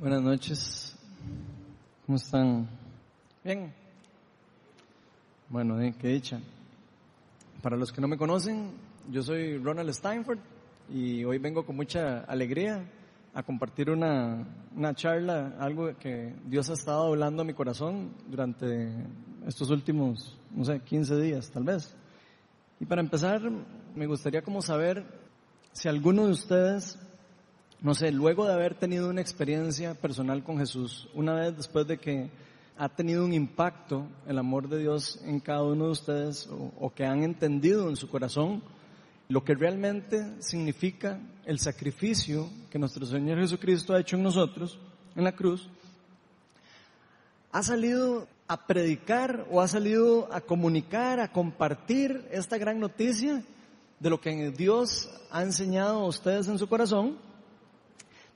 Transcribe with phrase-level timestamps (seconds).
[0.00, 0.96] Buenas noches.
[2.06, 2.66] ¿Cómo están?
[3.44, 3.70] Bien.
[5.50, 6.40] Bueno, eh, qué dicha.
[7.60, 8.70] Para los que no me conocen,
[9.10, 10.38] yo soy Ronald Steinford
[10.88, 12.82] y hoy vengo con mucha alegría
[13.34, 19.04] a compartir una, una charla, algo que Dios ha estado hablando a mi corazón durante
[19.46, 21.94] estos últimos, no sé, 15 días tal vez.
[22.80, 23.42] Y para empezar,
[23.94, 25.04] me gustaría como saber
[25.72, 26.98] si alguno de ustedes
[27.82, 31.98] no sé, luego de haber tenido una experiencia personal con Jesús, una vez después de
[31.98, 32.30] que
[32.76, 36.48] ha tenido un impacto el amor de Dios en cada uno de ustedes
[36.78, 38.62] o, que han entendido en su corazón
[39.28, 44.78] lo que realmente significa el sacrificio que nuestro Señor Jesucristo ha hecho en nosotros,
[45.14, 45.68] en la cruz,
[47.52, 53.42] ha salido a predicar o ha salido a comunicar, a compartir esta gran noticia
[54.00, 57.29] de lo que Dios ha enseñado a ustedes en su corazón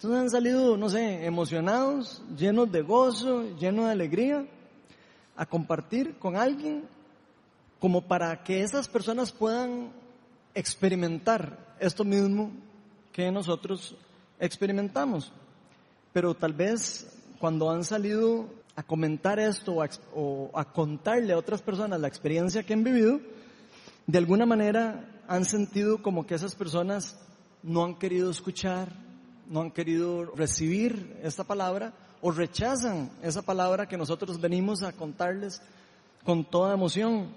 [0.04, 4.46] entonces han salido, no sé, emocionados, llenos de gozo, llenos de alegría,
[5.34, 6.84] a compartir con alguien
[7.80, 9.90] como para que esas personas puedan
[10.54, 12.50] experimentar esto mismo
[13.12, 13.96] que nosotros
[14.38, 15.32] experimentamos.
[16.12, 18.44] Pero tal vez cuando han salido
[18.76, 22.84] a comentar esto o a, o a, contarle a otras personas la experiencia que han
[22.84, 23.20] vivido,
[24.06, 27.18] de alguna manera han sentido como que esas personas
[27.62, 29.03] no han querido escuchar,
[29.48, 35.60] no han querido recibir esta palabra o rechazan esa palabra que nosotros venimos a contarles
[36.24, 37.28] con toda emoción.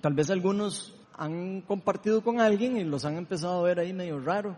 [0.00, 4.20] Tal vez algunos han compartido con alguien y los han empezado a ver ahí medio
[4.20, 4.56] raro.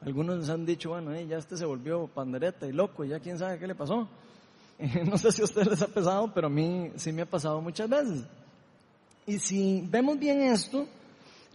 [0.00, 3.38] Algunos les han dicho, bueno, eh, ya este se volvió pandereta y loco, ya quién
[3.38, 4.08] sabe qué le pasó.
[5.06, 7.60] no sé si a ustedes les ha pasado, pero a mí sí me ha pasado
[7.60, 8.24] muchas veces.
[9.26, 10.86] Y si vemos bien esto,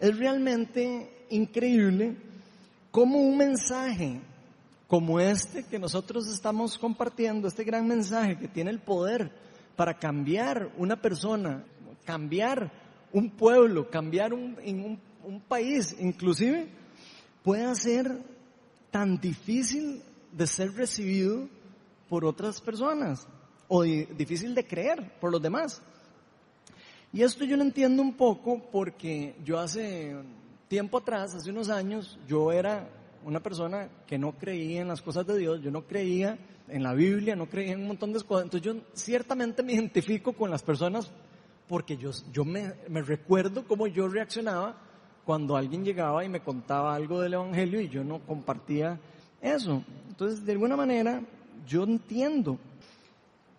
[0.00, 2.16] es realmente increíble
[2.90, 4.20] cómo un mensaje
[4.90, 9.30] como este que nosotros estamos compartiendo, este gran mensaje que tiene el poder
[9.76, 11.64] para cambiar una persona,
[12.04, 12.72] cambiar
[13.12, 16.66] un pueblo, cambiar un, un, país, inclusive,
[17.44, 18.20] puede ser
[18.90, 21.48] tan difícil de ser recibido
[22.08, 23.28] por otras personas
[23.68, 25.80] o difícil de creer por los demás.
[27.12, 30.16] Y esto yo lo entiendo un poco porque yo hace
[30.66, 35.26] tiempo atrás, hace unos años, yo era una persona que no creía en las cosas
[35.26, 36.38] de Dios, yo no creía
[36.68, 38.44] en la Biblia, no creía en un montón de cosas.
[38.44, 41.10] Entonces yo ciertamente me identifico con las personas
[41.68, 44.76] porque yo, yo me, me recuerdo cómo yo reaccionaba
[45.24, 48.98] cuando alguien llegaba y me contaba algo del Evangelio y yo no compartía
[49.40, 49.84] eso.
[50.08, 51.22] Entonces, de alguna manera,
[51.66, 52.58] yo entiendo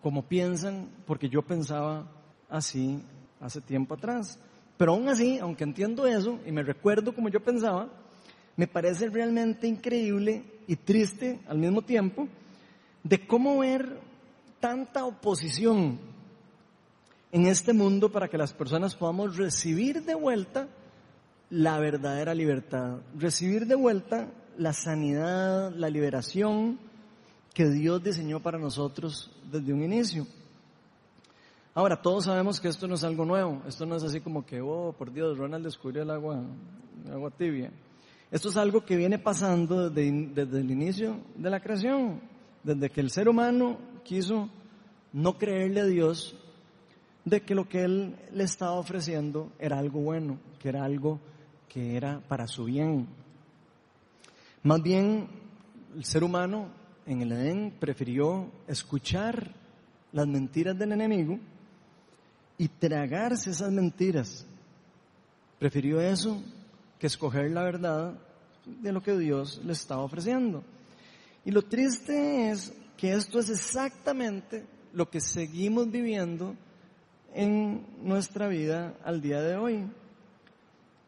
[0.02, 2.06] cómo piensan, porque yo pensaba
[2.50, 3.00] así
[3.40, 4.38] hace tiempo atrás.
[4.76, 7.88] Pero aún así, aunque entiendo eso y me recuerdo como yo pensaba,
[8.56, 12.28] me parece realmente increíble y triste al mismo tiempo
[13.02, 13.98] de cómo ver
[14.60, 15.98] tanta oposición
[17.32, 20.68] en este mundo para que las personas podamos recibir de vuelta
[21.50, 26.78] la verdadera libertad, recibir de vuelta la sanidad, la liberación
[27.54, 30.26] que Dios diseñó para nosotros desde un inicio.
[31.74, 34.60] Ahora, todos sabemos que esto no es algo nuevo, esto no es así como que,
[34.60, 36.42] oh, por Dios, Ronald descubrió el agua,
[37.06, 37.70] el agua tibia.
[38.32, 42.18] Esto es algo que viene pasando desde, el inicio de la creación,
[42.64, 44.48] desde que el ser humano quiso
[45.12, 46.34] no creerle a Dios
[47.26, 51.20] de que lo que Él le estaba ofreciendo era algo bueno, que era algo
[51.68, 53.06] que era para su bien.
[54.62, 55.28] Más bien,
[55.94, 56.68] el ser humano
[57.04, 59.52] en el Edén prefirió escuchar
[60.10, 61.38] las mentiras del enemigo
[62.56, 64.46] y tragarse esas mentiras.
[65.58, 66.42] Prefirió eso
[67.02, 68.14] que escoger la verdad
[68.64, 70.62] de lo que Dios le estaba ofreciendo.
[71.44, 76.54] Y lo triste es que esto es exactamente lo que seguimos viviendo
[77.34, 79.84] en nuestra vida al día de hoy.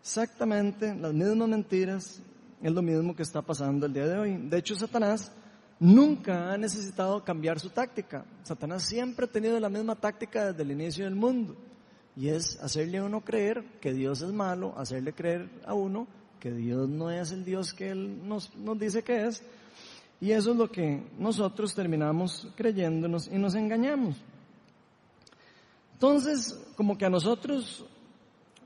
[0.00, 2.20] Exactamente las mismas mentiras
[2.60, 4.36] es lo mismo que está pasando el día de hoy.
[4.48, 5.30] De hecho, Satanás
[5.78, 8.24] nunca ha necesitado cambiar su táctica.
[8.42, 11.56] Satanás siempre ha tenido la misma táctica desde el inicio del mundo.
[12.16, 16.06] Y es hacerle a uno creer que Dios es malo, hacerle creer a uno
[16.38, 19.42] que Dios no es el Dios que Él nos, nos dice que es.
[20.20, 24.16] Y eso es lo que nosotros terminamos creyéndonos y nos engañamos.
[25.94, 27.84] Entonces, como que a nosotros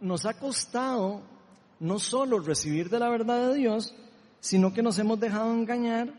[0.00, 1.22] nos ha costado
[1.80, 3.94] no solo recibir de la verdad de Dios,
[4.40, 6.12] sino que nos hemos dejado engañar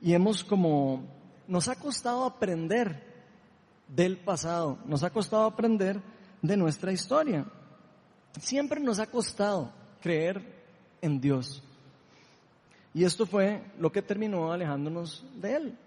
[0.00, 1.04] y hemos como,
[1.46, 3.04] nos ha costado aprender
[3.88, 6.00] del pasado, nos ha costado aprender
[6.42, 7.44] de nuestra historia.
[8.40, 10.42] Siempre nos ha costado creer
[11.00, 11.62] en Dios.
[12.92, 15.78] Y esto fue lo que terminó alejándonos de Él.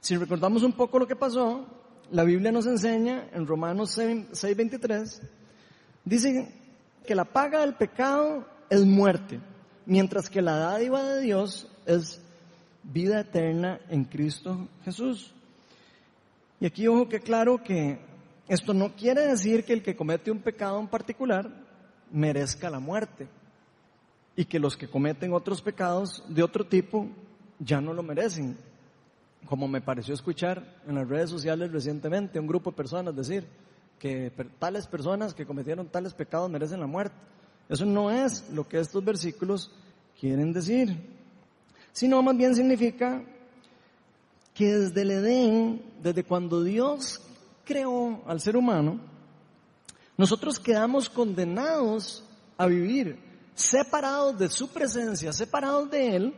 [0.00, 1.66] Si recordamos un poco lo que pasó,
[2.10, 5.20] la Biblia nos enseña en Romanos 6:23,
[6.04, 6.52] dice
[7.06, 9.40] que la paga del pecado es muerte,
[9.86, 12.20] mientras que la dádiva de Dios es
[12.82, 15.32] vida eterna en Cristo Jesús.
[16.60, 17.98] Y aquí ojo que claro que
[18.48, 21.50] esto no quiere decir que el que comete un pecado en particular
[22.10, 23.28] merezca la muerte
[24.34, 27.08] y que los que cometen otros pecados de otro tipo
[27.58, 28.56] ya no lo merecen.
[29.46, 33.46] Como me pareció escuchar en las redes sociales recientemente un grupo de personas decir
[33.98, 37.16] que tales personas que cometieron tales pecados merecen la muerte.
[37.68, 39.70] Eso no es lo que estos versículos
[40.18, 40.96] quieren decir,
[41.92, 43.22] sino más bien significa
[44.54, 47.20] que desde el Edén, desde cuando Dios
[47.68, 48.98] creó al ser humano,
[50.16, 52.24] nosotros quedamos condenados
[52.56, 53.20] a vivir
[53.54, 56.34] separados de su presencia, separados de Él,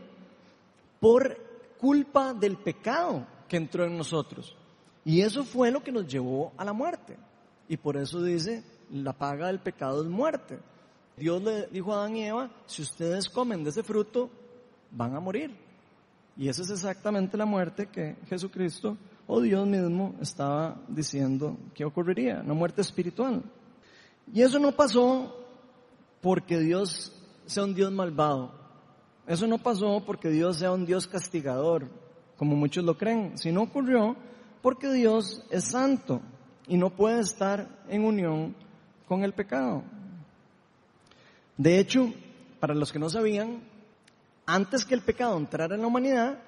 [0.99, 1.39] por
[1.79, 4.57] culpa del pecado que entró en nosotros.
[5.05, 7.17] Y eso fue lo que nos llevó a la muerte.
[7.69, 10.59] Y por eso dice, la paga del pecado es muerte.
[11.17, 14.29] Dios le dijo a Adán y Eva, si ustedes comen de ese fruto,
[14.91, 15.57] van a morir.
[16.37, 18.97] Y esa es exactamente la muerte que Jesucristo
[19.33, 23.45] o Dios mismo estaba diciendo que ocurriría, una muerte espiritual.
[24.35, 25.33] Y eso no pasó
[26.21, 27.13] porque Dios
[27.47, 28.51] sea un Dios malvado.
[29.29, 31.89] Eso no pasó porque Dios sea un Dios castigador,
[32.37, 34.17] como muchos lo creen, sino ocurrió
[34.63, 36.21] porque Dios es santo
[36.67, 38.57] y no puede estar en unión
[39.07, 39.85] con el pecado.
[41.57, 42.13] De hecho,
[42.59, 43.63] para los que no sabían,
[44.45, 46.43] antes que el pecado entrara en la humanidad,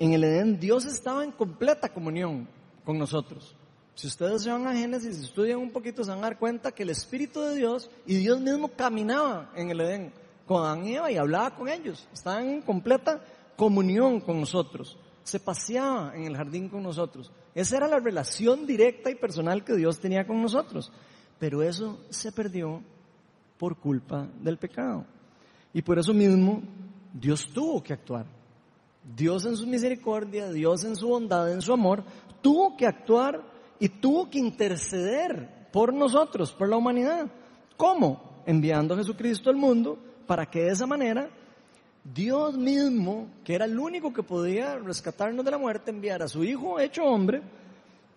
[0.00, 2.48] en el Edén Dios estaba en completa comunión
[2.84, 3.54] con nosotros.
[3.94, 6.72] Si ustedes se van a Génesis y estudian un poquito, se van a dar cuenta
[6.72, 10.12] que el Espíritu de Dios y Dios mismo caminaba en el Edén
[10.46, 12.08] con Adán y Eva y hablaba con ellos.
[12.14, 13.22] Estaban en completa
[13.56, 14.96] comunión con nosotros.
[15.22, 17.30] Se paseaba en el jardín con nosotros.
[17.54, 20.90] Esa era la relación directa y personal que Dios tenía con nosotros.
[21.38, 22.82] Pero eso se perdió
[23.58, 25.04] por culpa del pecado.
[25.74, 26.62] Y por eso mismo
[27.12, 28.39] Dios tuvo que actuar.
[29.02, 32.04] Dios en su misericordia, Dios en su bondad, en su amor,
[32.42, 33.42] tuvo que actuar
[33.78, 37.26] y tuvo que interceder por nosotros, por la humanidad.
[37.76, 38.42] ¿Cómo?
[38.46, 41.30] Enviando a Jesucristo al mundo para que de esa manera
[42.04, 46.44] Dios mismo, que era el único que podía rescatarnos de la muerte, enviara a su
[46.44, 47.42] Hijo hecho hombre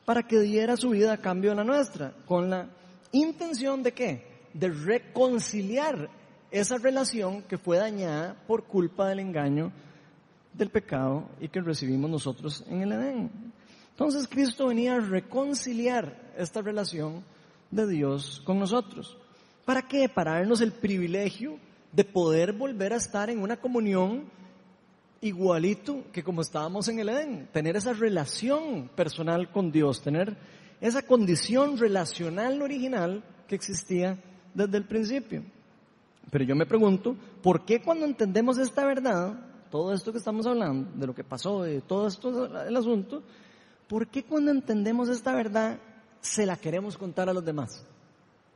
[0.06, 2.68] para que diera su vida a cambio de la nuestra, con la
[3.12, 4.48] intención de qué?
[4.54, 6.10] De reconciliar
[6.52, 9.72] esa relación que fue dañada por culpa del engaño
[10.54, 13.32] del pecado y que recibimos nosotros en el Edén.
[13.92, 17.24] Entonces Cristo venía a reconciliar esta relación
[17.72, 19.18] de Dios con nosotros.
[19.66, 20.10] ¿Para qué?
[20.10, 21.58] Para darnos el privilegio
[21.92, 24.26] de poder volver a estar en una comunión
[25.22, 30.36] igualito que como estábamos en el Edén, tener esa relación personal con Dios, tener
[30.82, 34.18] esa condición relacional original que existía
[34.54, 35.44] desde el principio.
[36.30, 39.40] Pero yo me pregunto, ¿por qué cuando entendemos esta verdad,
[39.74, 43.24] todo esto que estamos hablando, de lo que pasó, de todo esto, el asunto,
[43.88, 45.80] ¿por qué cuando entendemos esta verdad
[46.22, 47.84] se la queremos contar a los demás?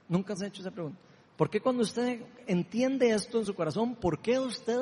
[0.07, 0.99] Nunca se ha hecho esa pregunta.
[1.35, 4.79] ¿Por qué cuando usted entiende esto en su corazón, por qué usted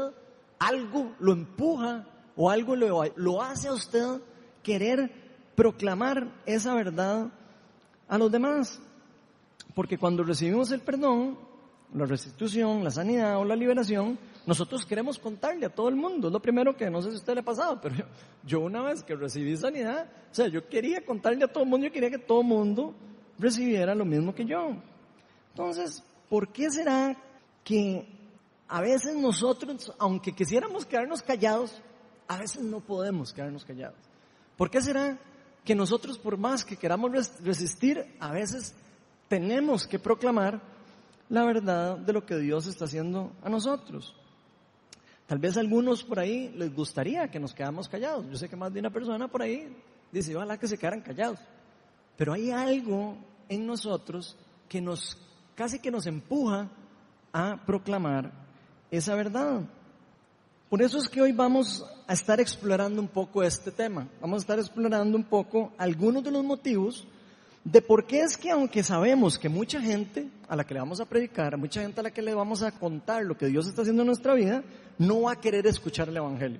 [0.59, 2.05] algo lo empuja
[2.35, 4.19] o algo lo, lo hace a usted
[4.61, 5.13] querer
[5.55, 7.31] proclamar esa verdad
[8.09, 8.81] a los demás?
[9.73, 11.39] Porque cuando recibimos el perdón,
[11.93, 16.29] la restitución, la sanidad o la liberación, nosotros queremos contarle a todo el mundo.
[16.29, 18.05] Lo primero que no sé si a usted le ha pasado, pero yo,
[18.45, 21.87] yo, una vez que recibí sanidad, o sea, yo quería contarle a todo el mundo,
[21.87, 22.93] yo quería que todo el mundo
[23.39, 24.75] recibiera lo mismo que yo.
[25.49, 27.17] Entonces, ¿por qué será
[27.63, 28.07] que
[28.67, 31.81] a veces nosotros, aunque quisiéramos quedarnos callados,
[32.27, 33.97] a veces no podemos quedarnos callados?
[34.57, 35.17] ¿Por qué será
[35.63, 37.11] que nosotros, por más que queramos
[37.43, 38.75] resistir, a veces
[39.27, 40.61] tenemos que proclamar
[41.29, 44.15] la verdad de lo que Dios está haciendo a nosotros?
[45.27, 48.25] Tal vez algunos por ahí les gustaría que nos quedamos callados.
[48.29, 49.75] Yo sé que más de una persona por ahí
[50.11, 51.39] dice, ojalá que se quedaran callados.
[52.15, 53.17] Pero hay algo
[53.49, 54.37] en nosotros
[54.69, 55.17] que nos
[55.55, 56.69] casi que nos empuja
[57.33, 58.31] a proclamar
[58.91, 59.61] esa verdad.
[60.69, 64.07] Por eso es que hoy vamos a estar explorando un poco este tema.
[64.21, 67.07] Vamos a estar explorando un poco algunos de los motivos
[67.65, 70.99] de por qué es que aunque sabemos que mucha gente a la que le vamos
[70.99, 73.81] a predicar, mucha gente a la que le vamos a contar lo que Dios está
[73.81, 74.63] haciendo en nuestra vida,
[74.99, 76.59] no va a querer escuchar el Evangelio.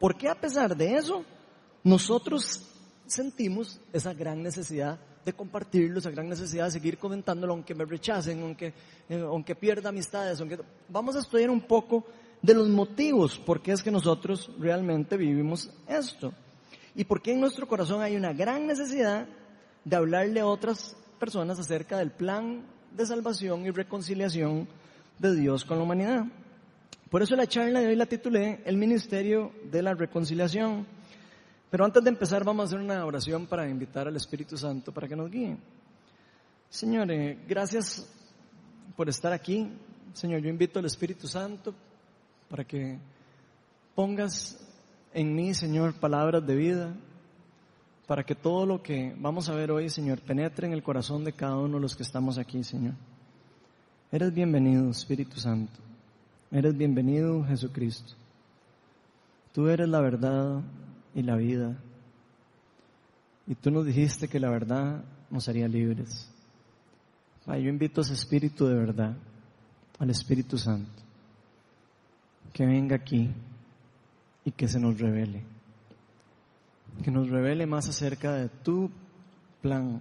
[0.00, 1.24] ¿Por qué a pesar de eso
[1.84, 2.66] nosotros
[3.06, 8.42] sentimos esa gran necesidad de compartirlo, esa gran necesidad de seguir comentándolo aunque me rechacen,
[8.42, 8.74] aunque,
[9.08, 10.58] eh, aunque pierda amistades, aunque...
[10.88, 12.04] Vamos a estudiar un poco
[12.42, 16.32] de los motivos por qué es que nosotros realmente vivimos esto.
[16.96, 19.28] y por qué en nuestro corazón hay una gran necesidad
[19.84, 22.62] de hablarle a otras personas acerca del plan
[22.96, 24.68] de salvación y reconciliación
[25.18, 26.24] de Dios con la humanidad.
[27.10, 30.86] Por eso la charla de hoy la titulé El Ministerio de la Reconciliación.
[31.70, 35.08] Pero antes de empezar vamos a hacer una oración para invitar al Espíritu Santo para
[35.08, 35.56] que nos guíe.
[36.68, 38.08] Señor, eh, gracias
[38.96, 39.68] por estar aquí.
[40.12, 41.74] Señor, yo invito al Espíritu Santo
[42.48, 42.98] para que
[43.94, 44.58] pongas
[45.12, 46.94] en mí, Señor, palabras de vida,
[48.10, 51.32] para que todo lo que vamos a ver hoy, Señor, penetre en el corazón de
[51.32, 52.94] cada uno de los que estamos aquí, Señor.
[54.10, 55.78] Eres bienvenido, Espíritu Santo.
[56.50, 58.14] Eres bienvenido, Jesucristo.
[59.52, 60.60] Tú eres la verdad
[61.14, 61.78] y la vida.
[63.46, 66.28] Y tú nos dijiste que la verdad nos haría libres.
[67.46, 69.16] yo invito a ese Espíritu de verdad,
[70.00, 71.00] al Espíritu Santo,
[72.52, 73.30] que venga aquí
[74.44, 75.59] y que se nos revele.
[77.02, 78.90] Que nos revele más acerca de tu
[79.62, 80.00] plan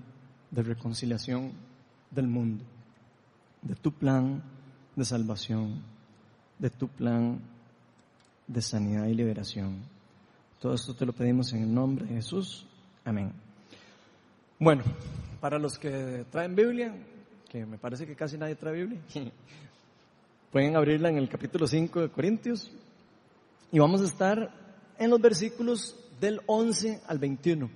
[0.51, 1.51] de reconciliación
[2.12, 2.63] del mundo,
[3.62, 4.41] de tu plan
[4.96, 5.81] de salvación,
[6.58, 7.39] de tu plan
[8.48, 9.77] de sanidad y liberación.
[10.60, 12.65] Todo esto te lo pedimos en el nombre de Jesús.
[13.05, 13.31] Amén.
[14.60, 14.84] Bueno,
[15.39, 16.93] para los que traen Biblia,
[17.48, 19.00] que me parece que casi nadie trae Biblia,
[20.51, 22.72] pueden abrirla en el capítulo 5 de Corintios
[23.72, 24.51] y vamos a estar
[24.98, 27.69] en los versículos del 11 al 21.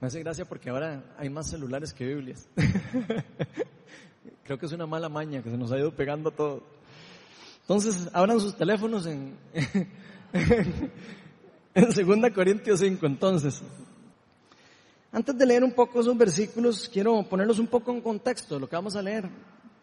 [0.00, 2.48] Me hace gracia porque ahora hay más celulares que Biblias.
[4.44, 6.62] Creo que es una mala maña que se nos ha ido pegando todo.
[7.62, 9.36] Entonces, abran sus teléfonos en,
[11.74, 13.06] en 2 Corintios 5.
[13.06, 13.62] Entonces,
[15.12, 18.68] antes de leer un poco esos versículos, quiero ponerlos un poco en contexto de lo
[18.68, 19.28] que vamos a leer,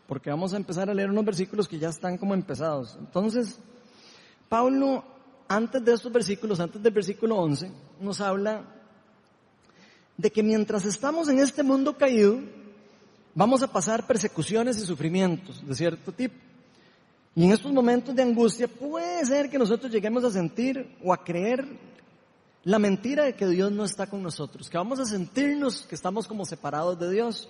[0.08, 2.98] porque vamos a empezar a leer unos versículos que ya están como empezados.
[3.00, 3.60] Entonces,
[4.50, 5.04] Pablo,
[5.48, 8.64] antes de estos versículos, antes del versículo 11, nos habla
[10.18, 12.40] de que mientras estamos en este mundo caído,
[13.36, 16.36] vamos a pasar persecuciones y sufrimientos de cierto tipo.
[17.36, 21.24] Y en estos momentos de angustia puede ser que nosotros lleguemos a sentir o a
[21.24, 21.68] creer
[22.64, 26.28] la mentira de que Dios no está con nosotros, que vamos a sentirnos que estamos
[26.28, 27.48] como separados de Dios,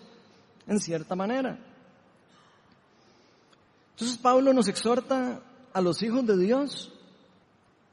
[0.68, 1.58] en cierta manera.
[3.92, 5.42] Entonces Pablo nos exhorta
[5.74, 6.92] a los hijos de Dios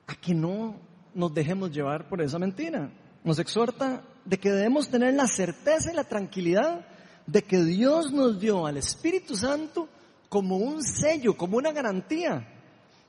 [0.07, 0.77] a que no
[1.15, 2.91] nos dejemos llevar por esa mentira.
[3.23, 6.87] Nos exhorta de que debemos tener la certeza y la tranquilidad
[7.27, 9.89] de que Dios nos dio al Espíritu Santo
[10.29, 12.47] como un sello, como una garantía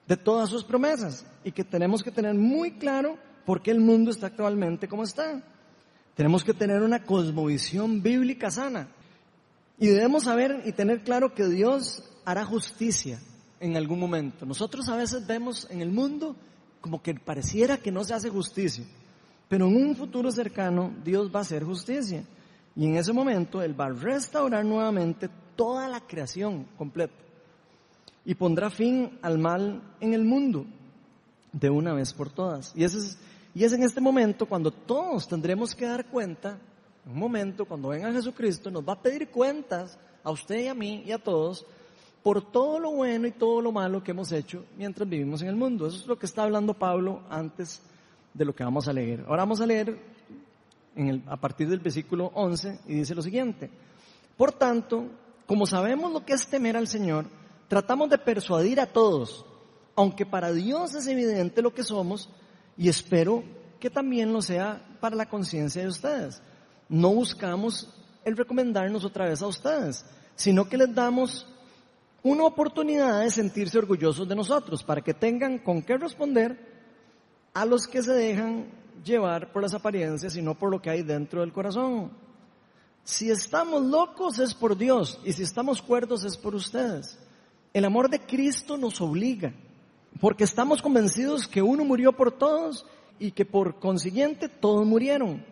[0.07, 4.11] de todas sus promesas y que tenemos que tener muy claro por qué el mundo
[4.11, 5.41] está actualmente como está.
[6.15, 8.87] Tenemos que tener una cosmovisión bíblica sana
[9.77, 13.19] y debemos saber y tener claro que Dios hará justicia
[13.59, 14.45] en algún momento.
[14.45, 16.35] Nosotros a veces vemos en el mundo
[16.85, 18.85] como que pareciera que no se hace justicia,
[19.49, 22.23] pero en un futuro cercano Dios va a hacer justicia.
[22.75, 27.15] Y en ese momento Él va a restaurar nuevamente toda la creación completa
[28.23, 30.67] y pondrá fin al mal en el mundo
[31.51, 32.71] de una vez por todas.
[32.75, 33.17] Y, es,
[33.55, 36.59] y es en este momento cuando todos tendremos que dar cuenta,
[37.03, 41.01] un momento cuando venga Jesucristo, nos va a pedir cuentas a usted y a mí
[41.03, 41.65] y a todos
[42.25, 45.55] por todo lo bueno y todo lo malo que hemos hecho mientras vivimos en el
[45.55, 45.85] mundo.
[45.85, 47.83] Eso es lo que está hablando Pablo antes
[48.33, 49.23] de lo que vamos a leer.
[49.27, 49.95] Ahora vamos a leer
[50.95, 53.69] en el, a partir del versículo 11 y dice lo siguiente.
[54.35, 55.05] Por tanto,
[55.45, 57.27] como sabemos lo que es temer al Señor,
[57.67, 59.45] tratamos de persuadir a todos,
[59.95, 62.27] aunque para Dios es evidente lo que somos
[62.75, 63.43] y espero
[63.79, 66.41] que también lo sea para la conciencia de ustedes.
[66.89, 67.87] No buscamos
[68.23, 70.03] el recomendarnos otra vez a ustedes,
[70.35, 71.45] sino que les damos
[72.25, 76.57] una oportunidad de sentirse orgullosos de nosotros, para que tengan con qué responder
[77.53, 78.65] a los que se dejan
[79.03, 82.11] llevar por las apariencias y no por lo que hay dentro del corazón.
[83.03, 87.19] Si estamos locos es por Dios y si estamos cuerdos es por ustedes.
[87.75, 89.53] El amor de Cristo nos obliga,
[90.19, 92.87] porque estamos convencidos que uno murió por todos
[93.19, 95.45] y que por consiguiente todos murieron.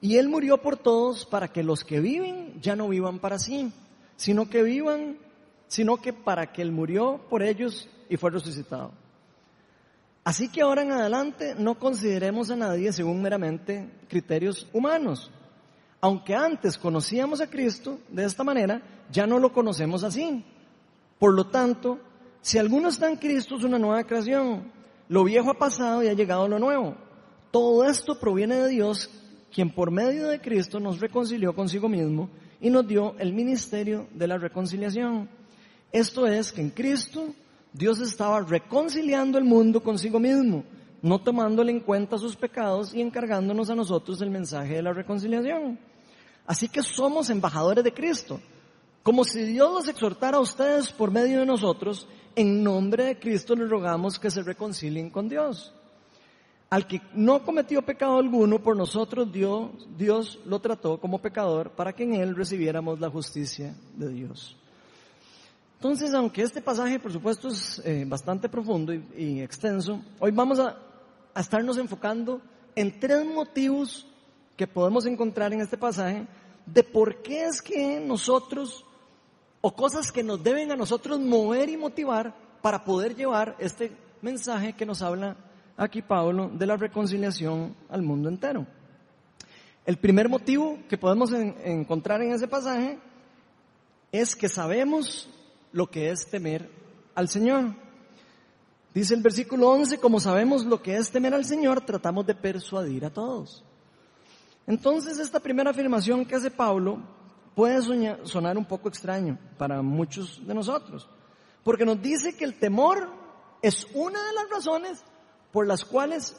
[0.00, 3.70] Y Él murió por todos para que los que viven ya no vivan para sí,
[4.16, 5.18] sino que vivan
[5.72, 8.92] sino que para que Él murió por ellos y fue resucitado.
[10.22, 15.30] Así que ahora en adelante no consideremos a nadie según meramente criterios humanos.
[16.02, 20.44] Aunque antes conocíamos a Cristo de esta manera, ya no lo conocemos así.
[21.18, 21.98] Por lo tanto,
[22.42, 24.70] si alguno está en Cristo es una nueva creación.
[25.08, 26.96] Lo viejo ha pasado y ha llegado lo nuevo.
[27.50, 29.08] Todo esto proviene de Dios,
[29.50, 32.28] quien por medio de Cristo nos reconcilió consigo mismo
[32.60, 35.40] y nos dio el ministerio de la reconciliación.
[35.92, 37.34] Esto es que en Cristo
[37.72, 40.64] Dios estaba reconciliando el mundo consigo mismo,
[41.02, 45.78] no tomándole en cuenta sus pecados y encargándonos a nosotros el mensaje de la reconciliación.
[46.46, 48.40] Así que somos embajadores de Cristo,
[49.02, 53.54] como si Dios los exhortara a ustedes por medio de nosotros, en nombre de Cristo
[53.54, 55.74] les rogamos que se reconcilien con Dios.
[56.70, 61.92] Al que no cometió pecado alguno, por nosotros Dios, Dios lo trató como pecador para
[61.92, 64.56] que en él recibiéramos la justicia de Dios.
[65.82, 70.78] Entonces, aunque este pasaje, por supuesto, es eh, bastante profundo y, extenso, hoy vamos a,
[71.34, 72.40] a estarnos enfocando
[72.76, 74.06] en tres motivos
[74.56, 76.28] que podemos encontrar en este pasaje
[76.66, 78.84] de por qué es que nosotros,
[79.60, 84.74] o cosas que nos deben a nosotros mover y motivar para poder llevar este mensaje
[84.74, 85.36] que nos habla
[85.76, 88.68] aquí Pablo de la reconciliación al mundo entero.
[89.84, 93.00] El primer motivo que podemos encontrar en ese pasaje
[94.12, 95.28] es que sabemos
[95.72, 96.70] lo que es temer
[97.14, 97.74] al Señor.
[98.94, 103.04] Dice el versículo 11, como sabemos lo que es temer al Señor, tratamos de persuadir
[103.06, 103.64] a todos.
[104.66, 106.98] Entonces esta primera afirmación que hace Pablo
[107.54, 107.80] puede
[108.24, 111.08] sonar un poco extraño para muchos de nosotros,
[111.64, 113.10] porque nos dice que el temor
[113.62, 115.04] es una de las razones
[115.52, 116.36] por las cuales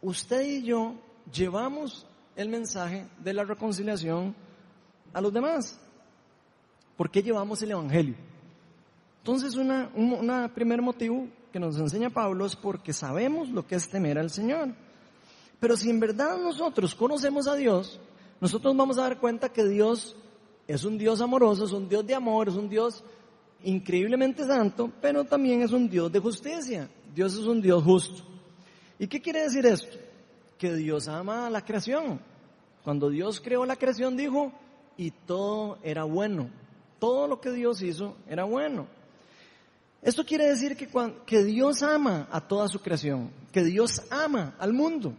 [0.00, 0.94] usted y yo
[1.32, 4.34] llevamos el mensaje de la reconciliación
[5.12, 5.78] a los demás.
[6.96, 8.31] ¿Por qué llevamos el Evangelio?
[9.22, 14.18] Entonces, un primer motivo que nos enseña Pablo es porque sabemos lo que es temer
[14.18, 14.70] al Señor.
[15.60, 18.00] Pero si en verdad nosotros conocemos a Dios,
[18.40, 20.16] nosotros vamos a dar cuenta que Dios
[20.66, 23.04] es un Dios amoroso, es un Dios de amor, es un Dios
[23.62, 26.90] increíblemente santo, pero también es un Dios de justicia.
[27.14, 28.24] Dios es un Dios justo.
[28.98, 29.98] ¿Y qué quiere decir esto?
[30.58, 32.20] Que Dios ama a la creación.
[32.82, 34.50] Cuando Dios creó la creación dijo,
[34.96, 36.50] y todo era bueno.
[36.98, 38.88] Todo lo que Dios hizo era bueno.
[40.02, 40.88] Esto quiere decir que,
[41.24, 45.14] que Dios ama a toda su creación, que Dios ama al mundo,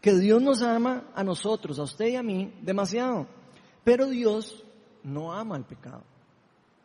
[0.00, 3.28] que Dios nos ama a nosotros, a usted y a mí, demasiado.
[3.84, 4.64] Pero Dios
[5.04, 6.02] no ama al pecado.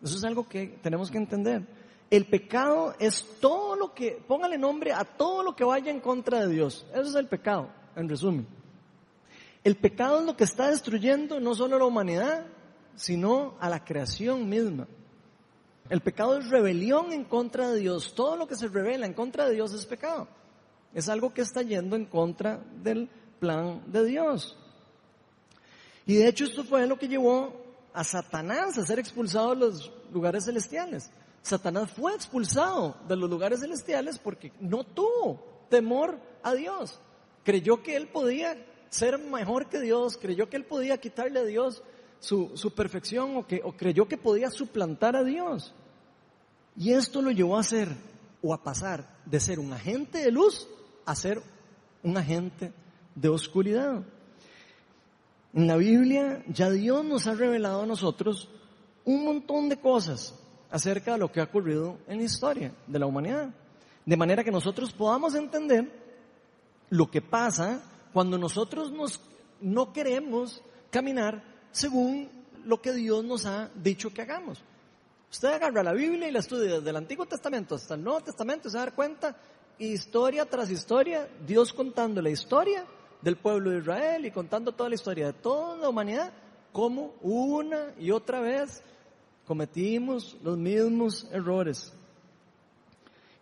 [0.04, 1.66] Eso es algo que tenemos que entender.
[2.12, 6.42] El pecado es todo lo que, póngale nombre a todo lo que vaya en contra
[6.42, 6.86] de Dios.
[6.92, 8.48] Eso es el pecado, en resumen.
[9.64, 12.46] El pecado es lo que está destruyendo no solo a la humanidad,
[12.96, 14.88] sino a la creación misma.
[15.90, 18.14] El pecado es rebelión en contra de Dios.
[18.16, 20.28] Todo lo que se revela en contra de Dios es pecado.
[20.94, 24.58] Es algo que está yendo en contra del plan de Dios.
[26.06, 27.54] Y de hecho esto fue lo que llevó
[27.94, 31.12] a Satanás a ser expulsado de los lugares celestiales.
[31.42, 37.00] Satanás fue expulsado de los lugares celestiales porque no tuvo temor a Dios.
[37.44, 38.58] Creyó que él podía
[38.90, 41.84] ser mejor que Dios, creyó que él podía quitarle a Dios
[42.26, 45.74] su, perfección o, que, creyó que podía suplantar a Dios.
[46.76, 47.90] Y esto lo llevó a ser
[48.42, 50.68] o a pasar de ser un agente de luz
[51.06, 51.42] a ser
[52.04, 52.74] un agente
[53.14, 54.04] de oscuridad.
[55.54, 58.50] En la Biblia ya Dios nos ha revelado a nosotros
[59.06, 60.34] un montón de cosas
[60.72, 63.54] acerca de lo que ha ocurrido en la historia de la humanidad.
[64.06, 65.92] De manera que nosotros podamos entender
[66.90, 67.82] lo que pasa
[68.14, 69.22] cuando nosotros nos,
[69.62, 72.30] no queremos caminar según
[72.64, 74.64] lo que Dios nos ha dicho que hagamos.
[75.30, 78.70] Usted agarra la Biblia y la estudia desde el Antiguo Testamento hasta el Nuevo Testamento
[78.70, 79.36] y se va a dar cuenta,
[79.78, 82.86] historia tras historia, Dios contando la historia
[83.22, 86.32] del pueblo de Israel y contando toda la historia de toda la humanidad,
[86.72, 88.82] como una y otra vez
[89.46, 91.92] cometimos los mismos errores.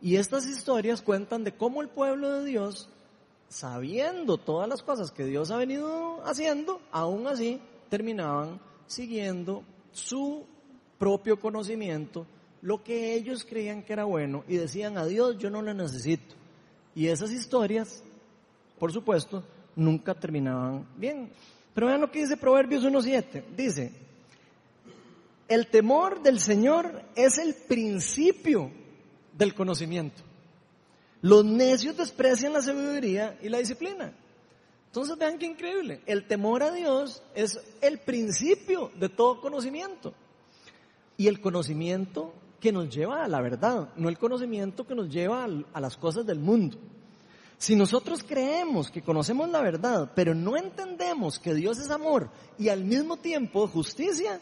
[0.01, 2.89] Y estas historias cuentan de cómo el pueblo de Dios,
[3.47, 7.61] sabiendo todas las cosas que Dios ha venido haciendo, aún así
[7.93, 10.47] terminaban siguiendo su
[10.97, 12.25] propio conocimiento,
[12.63, 16.33] lo que ellos creían que era bueno y decían a Dios yo no lo necesito.
[16.95, 18.01] Y esas historias,
[18.79, 19.43] por supuesto,
[19.75, 21.29] nunca terminaban bien.
[21.75, 23.43] Pero vean lo que dice Proverbios 1.7.
[23.55, 23.91] Dice,
[25.47, 28.71] el temor del Señor es el principio
[29.37, 30.23] del conocimiento.
[31.21, 34.13] Los necios desprecian la sabiduría y la disciplina.
[34.93, 36.03] Entonces vean qué increíble.
[36.05, 40.13] El temor a Dios es el principio de todo conocimiento.
[41.17, 45.47] Y el conocimiento que nos lleva a la verdad, no el conocimiento que nos lleva
[45.73, 46.77] a las cosas del mundo.
[47.57, 52.29] Si nosotros creemos que conocemos la verdad, pero no entendemos que Dios es amor
[52.59, 54.39] y al mismo tiempo justicia,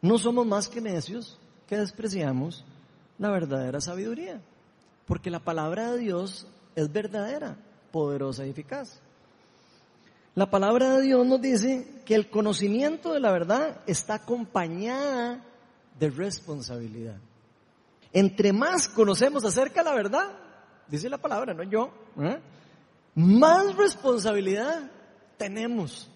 [0.00, 2.64] no somos más que necios que despreciamos
[3.18, 4.40] la verdadera sabiduría.
[5.06, 7.56] Porque la palabra de Dios es verdadera,
[7.90, 9.01] poderosa y eficaz.
[10.34, 15.44] La palabra de Dios nos dice que el conocimiento de la verdad está acompañada
[15.98, 17.18] de responsabilidad.
[18.14, 20.32] Entre más conocemos acerca de la verdad,
[20.88, 22.38] dice la palabra, no yo, ¿eh?
[23.14, 24.90] más responsabilidad
[25.36, 26.10] tenemos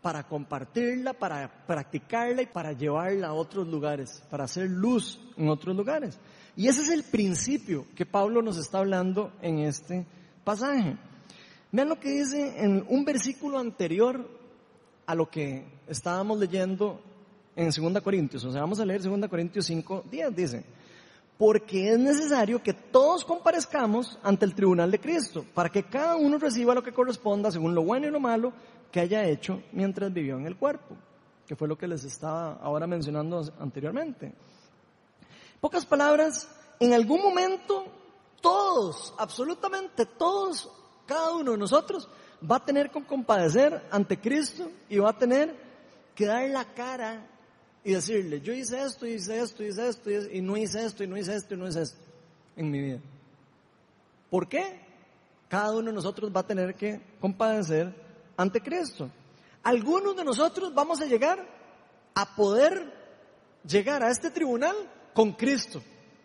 [0.00, 5.76] para compartirla, para practicarla y para llevarla a otros lugares, para hacer luz en otros
[5.76, 6.18] lugares.
[6.56, 10.06] Y ese es el principio que Pablo nos está hablando en este
[10.42, 10.96] pasaje.
[11.72, 14.28] Vean lo que dice en un versículo anterior
[15.06, 17.00] a lo que estábamos leyendo
[17.56, 18.54] en 2 Corintios.
[18.54, 20.64] Vamos a leer 2 Corintios 5, 10, dice
[21.42, 26.38] porque es necesario que todos comparezcamos ante el tribunal de Cristo, para que cada uno
[26.38, 28.52] reciba lo que corresponda según lo bueno y lo malo
[28.92, 30.94] que haya hecho mientras vivió en el cuerpo,
[31.44, 34.32] que fue lo que les estaba ahora mencionando anteriormente.
[35.60, 37.86] Pocas palabras, en algún momento
[38.40, 40.70] todos, absolutamente todos,
[41.06, 42.08] cada uno de nosotros
[42.48, 45.54] va a tener que compadecer ante Cristo y va a tener
[46.14, 47.26] que dar la cara
[47.84, 51.16] y decirle, yo hice esto, hice esto, hice esto, y no hice esto, y no
[51.16, 52.00] hice esto, y no hice esto
[52.56, 53.00] en mi vida.
[54.30, 54.80] ¿Por qué?
[55.48, 57.92] Cada uno de nosotros va a tener que compadecer
[58.36, 59.10] ante Cristo.
[59.62, 61.46] Algunos de nosotros vamos a llegar
[62.14, 62.92] a poder
[63.66, 64.76] llegar a este tribunal
[65.12, 65.82] con Cristo,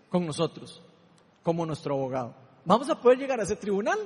[0.10, 0.82] con nosotros,
[1.44, 2.34] como nuestro abogado.
[2.66, 3.98] Vamos a poder llegar a ese tribunal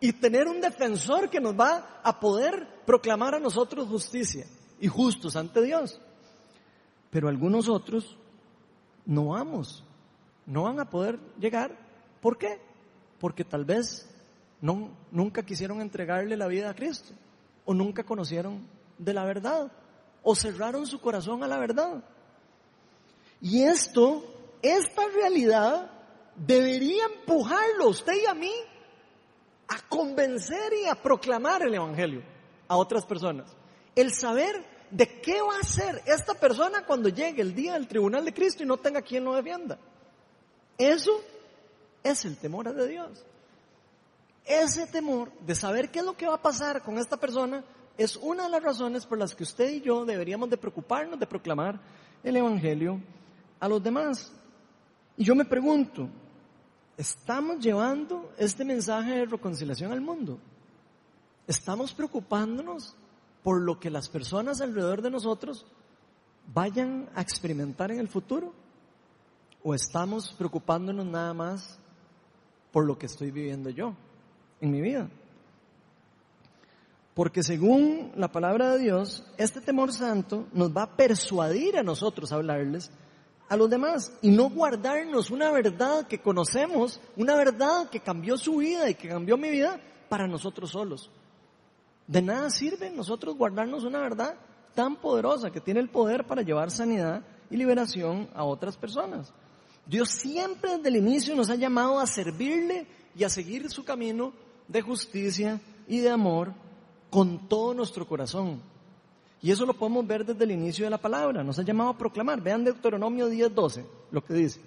[0.00, 4.46] y tener un defensor que nos va a poder proclamar a nosotros justicia
[4.80, 6.00] y justos ante Dios.
[7.10, 8.16] Pero algunos otros
[9.06, 9.84] no vamos,
[10.46, 11.76] no van a poder llegar.
[12.20, 12.60] ¿Por qué?
[13.18, 14.08] Porque tal vez
[14.60, 17.14] no, nunca quisieron entregarle la vida a Cristo,
[17.64, 18.66] o nunca conocieron
[18.98, 19.72] de la verdad,
[20.22, 22.04] o cerraron su corazón a la verdad.
[23.40, 24.24] Y esto,
[24.62, 25.90] esta realidad,
[26.36, 28.52] debería empujarlo usted y a mí
[29.88, 32.22] convencer y a proclamar el Evangelio
[32.66, 33.54] a otras personas.
[33.94, 38.24] El saber de qué va a hacer esta persona cuando llegue el día del tribunal
[38.24, 39.78] de Cristo y no tenga quien lo defienda.
[40.76, 41.20] Eso
[42.02, 43.24] es el temor de Dios.
[44.44, 47.62] Ese temor de saber qué es lo que va a pasar con esta persona
[47.98, 51.26] es una de las razones por las que usted y yo deberíamos de preocuparnos de
[51.26, 51.80] proclamar
[52.22, 53.00] el Evangelio
[53.60, 54.32] a los demás.
[55.16, 56.08] Y yo me pregunto,
[56.98, 60.38] ¿estamos llevando este mensaje de reconciliación al mundo?
[61.46, 62.94] ¿Estamos preocupándonos
[63.42, 65.64] por lo que las personas alrededor de nosotros
[66.52, 68.52] vayan a experimentar en el futuro?
[69.62, 71.78] ¿O estamos preocupándonos nada más
[72.72, 73.94] por lo que estoy viviendo yo
[74.60, 75.08] en mi vida?
[77.14, 82.30] Porque según la palabra de Dios, este temor santo nos va a persuadir a nosotros
[82.30, 82.90] a hablarles
[83.48, 88.56] a los demás y no guardarnos una verdad que conocemos, una verdad que cambió su
[88.56, 91.10] vida y que cambió mi vida para nosotros solos.
[92.06, 94.34] De nada sirve nosotros guardarnos una verdad
[94.74, 99.32] tan poderosa que tiene el poder para llevar sanidad y liberación a otras personas.
[99.86, 104.32] Dios siempre desde el inicio nos ha llamado a servirle y a seguir su camino
[104.68, 106.52] de justicia y de amor
[107.10, 108.60] con todo nuestro corazón.
[109.40, 111.44] Y eso lo podemos ver desde el inicio de la palabra.
[111.44, 112.40] Nos ha llamado a proclamar.
[112.40, 114.60] Vean Deuteronomio 10:12, lo que dice.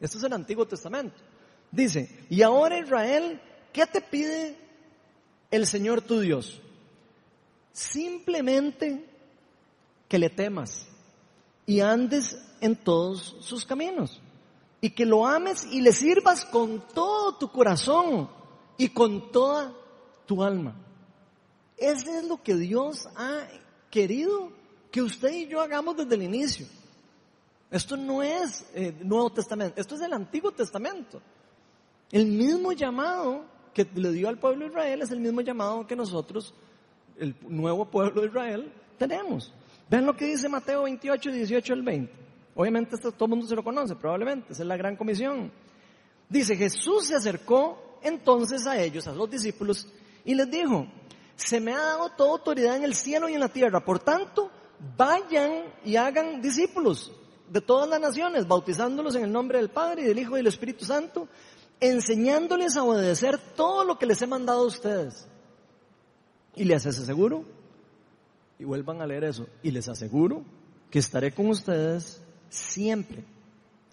[0.00, 1.16] Esto es el Antiguo Testamento.
[1.70, 3.40] Dice, y ahora Israel,
[3.72, 4.56] ¿qué te pide
[5.50, 6.60] el Señor tu Dios?
[7.72, 9.04] Simplemente
[10.08, 10.86] que le temas
[11.66, 14.20] y andes en todos sus caminos
[14.80, 18.28] y que lo ames y le sirvas con todo tu corazón
[18.76, 19.72] y con toda
[20.26, 20.76] tu alma.
[21.76, 23.48] Eso es lo que Dios ha
[23.94, 24.50] querido
[24.90, 26.66] que usted y yo hagamos desde el inicio.
[27.70, 31.22] Esto no es eh, Nuevo Testamento, esto es el Antiguo Testamento.
[32.10, 35.94] El mismo llamado que le dio al pueblo de Israel es el mismo llamado que
[35.94, 36.52] nosotros
[37.18, 39.52] el nuevo pueblo de Israel, tenemos.
[39.88, 42.12] Vean lo que dice Mateo 28, 18 al 20.
[42.56, 45.52] Obviamente todo el mundo se lo conoce, probablemente, esa es la gran comisión.
[46.28, 49.86] Dice, Jesús se acercó entonces a ellos, a los discípulos,
[50.24, 50.88] y les dijo,
[51.36, 54.50] se me ha dado toda autoridad en el cielo y en la tierra, por tanto,
[54.96, 57.12] vayan y hagan discípulos
[57.50, 60.46] de todas las naciones, bautizándolos en el nombre del Padre y del Hijo y del
[60.46, 61.28] Espíritu Santo,
[61.80, 65.26] enseñándoles a obedecer todo lo que les he mandado a ustedes.
[66.56, 67.44] Y les aseguro,
[68.58, 70.42] y vuelvan a leer eso, y les aseguro
[70.90, 73.24] que estaré con ustedes siempre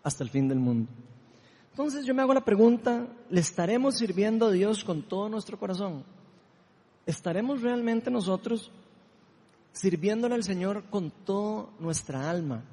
[0.04, 0.92] hasta el fin del mundo.
[1.72, 6.04] Entonces yo me hago la pregunta, ¿le estaremos sirviendo a Dios con todo nuestro corazón?
[7.06, 8.72] ¿Estaremos realmente nosotros
[9.72, 12.64] sirviéndole al Señor con toda nuestra alma,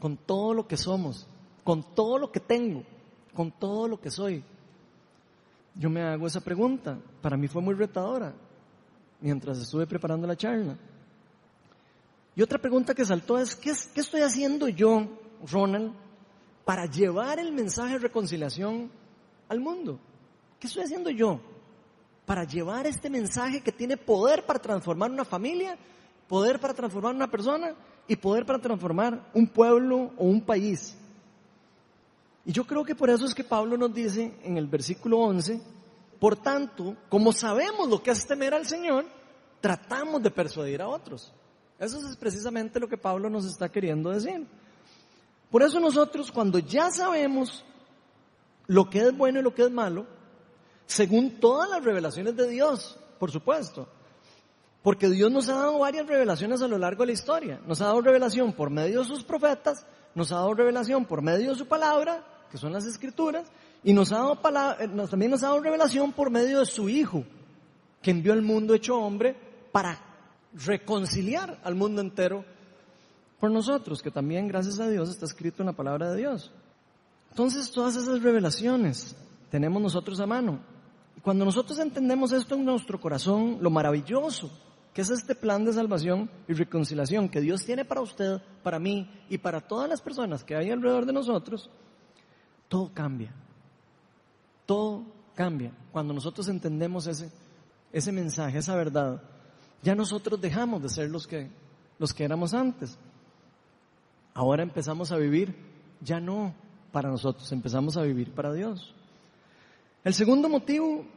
[0.00, 1.26] con todo lo que somos,
[1.64, 2.84] con todo lo que tengo,
[3.34, 4.42] con todo lo que soy?
[5.74, 8.34] Yo me hago esa pregunta, para mí fue muy retadora
[9.20, 10.76] mientras estuve preparando la charla.
[12.34, 15.06] Y otra pregunta que saltó es, ¿qué, ¿qué, estoy haciendo yo,
[15.50, 15.92] Ronald,
[16.64, 18.90] para llevar el mensaje de reconciliación
[19.48, 19.98] al mundo?
[20.60, 21.40] ¿Qué estoy haciendo yo?
[22.26, 25.78] Para llevar este mensaje que tiene poder para transformar una familia,
[26.28, 27.74] poder para transformar una persona
[28.08, 30.96] y poder para transformar un pueblo o un país.
[32.44, 35.60] Y yo creo que por eso es que Pablo nos dice en el versículo 11,
[36.18, 39.04] por tanto, como sabemos lo que es temer al Señor,
[39.60, 41.32] tratamos de persuadir a otros.
[41.78, 44.46] Eso es precisamente lo que Pablo nos está queriendo decir.
[45.50, 47.64] Por eso nosotros cuando ya sabemos
[48.66, 50.06] lo que es bueno y lo que es malo,
[50.86, 53.88] según todas las revelaciones de Dios, por supuesto,
[54.82, 57.60] porque Dios nos ha dado varias revelaciones a lo largo de la historia.
[57.66, 61.50] Nos ha dado revelación por medio de sus profetas, nos ha dado revelación por medio
[61.50, 63.50] de su palabra, que son las escrituras,
[63.82, 64.34] y nos ha dado
[64.78, 67.24] eh, también nos ha dado revelación por medio de su Hijo,
[68.00, 69.36] que envió al mundo hecho hombre
[69.72, 69.98] para
[70.52, 72.44] reconciliar al mundo entero
[73.40, 76.52] por nosotros, que también, gracias a Dios, está escrito en la palabra de Dios.
[77.30, 79.16] Entonces, todas esas revelaciones
[79.50, 80.60] tenemos nosotros a mano.
[81.26, 84.48] Cuando nosotros entendemos esto en nuestro corazón, lo maravilloso
[84.94, 89.10] que es este plan de salvación y reconciliación que Dios tiene para usted, para mí
[89.28, 91.68] y para todas las personas que hay alrededor de nosotros,
[92.68, 93.34] todo cambia.
[94.66, 95.02] Todo
[95.34, 95.72] cambia.
[95.90, 97.32] Cuando nosotros entendemos ese,
[97.92, 99.20] ese mensaje, esa verdad,
[99.82, 101.50] ya nosotros dejamos de ser los que,
[101.98, 102.96] los que éramos antes.
[104.32, 105.56] Ahora empezamos a vivir
[106.00, 106.54] ya no
[106.92, 108.94] para nosotros, empezamos a vivir para Dios.
[110.04, 111.15] El segundo motivo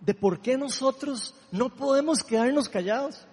[0.00, 3.26] de por qué nosotros no podemos quedarnos callados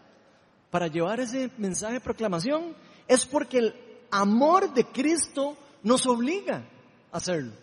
[0.72, 2.76] para llevar ese mensaje de proclamación
[3.08, 3.76] es porque el
[4.12, 6.68] amor de Cristo nos obliga
[7.12, 7.54] a hacerlo,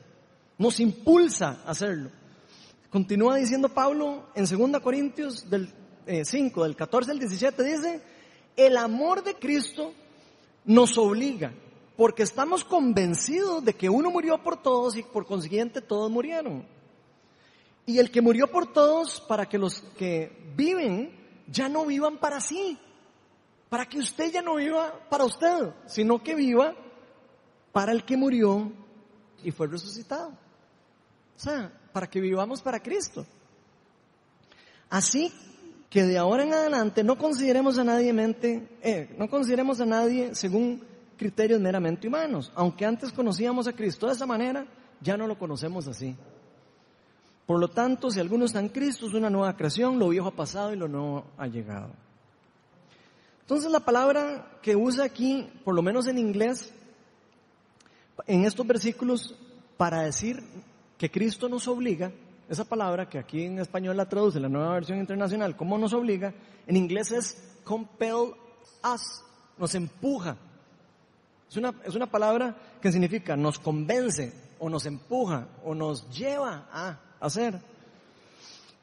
[0.58, 2.10] nos impulsa a hacerlo.
[2.90, 5.68] Continúa diciendo Pablo en 2 Corintios del
[6.24, 8.02] 5, eh, del 14 al 17, dice,
[8.56, 9.92] el amor de Cristo
[10.64, 11.52] nos obliga,
[11.96, 16.64] porque estamos convencidos de que uno murió por todos y por consiguiente todos murieron.
[17.86, 21.12] Y el que murió por todos para que los que viven
[21.48, 22.78] ya no vivan para sí,
[23.68, 26.74] para que usted ya no viva para usted, sino que viva
[27.72, 28.70] para el que murió
[29.42, 30.28] y fue resucitado.
[30.28, 33.26] O sea, para que vivamos para Cristo.
[34.88, 35.32] Así
[35.90, 40.34] que de ahora en adelante no consideremos a nadie mente, eh, no consideremos a nadie
[40.34, 40.82] según
[41.16, 42.52] criterios meramente humanos.
[42.54, 44.66] Aunque antes conocíamos a Cristo de esa manera,
[45.00, 46.16] ya no lo conocemos así.
[47.46, 50.36] Por lo tanto, si alguno está en Cristo, es una nueva creación, lo viejo ha
[50.36, 51.90] pasado y lo nuevo ha llegado.
[53.40, 56.72] Entonces la palabra que usa aquí, por lo menos en inglés,
[58.26, 59.34] en estos versículos,
[59.76, 60.42] para decir
[60.96, 62.12] que Cristo nos obliga,
[62.48, 66.32] esa palabra que aquí en español la traduce la nueva versión internacional, ¿cómo nos obliga?
[66.66, 68.34] En inglés es compel
[68.84, 69.24] us,
[69.58, 70.36] nos empuja.
[71.52, 76.66] Es una, es una palabra que significa nos convence o nos empuja o nos lleva
[76.72, 77.60] a hacer.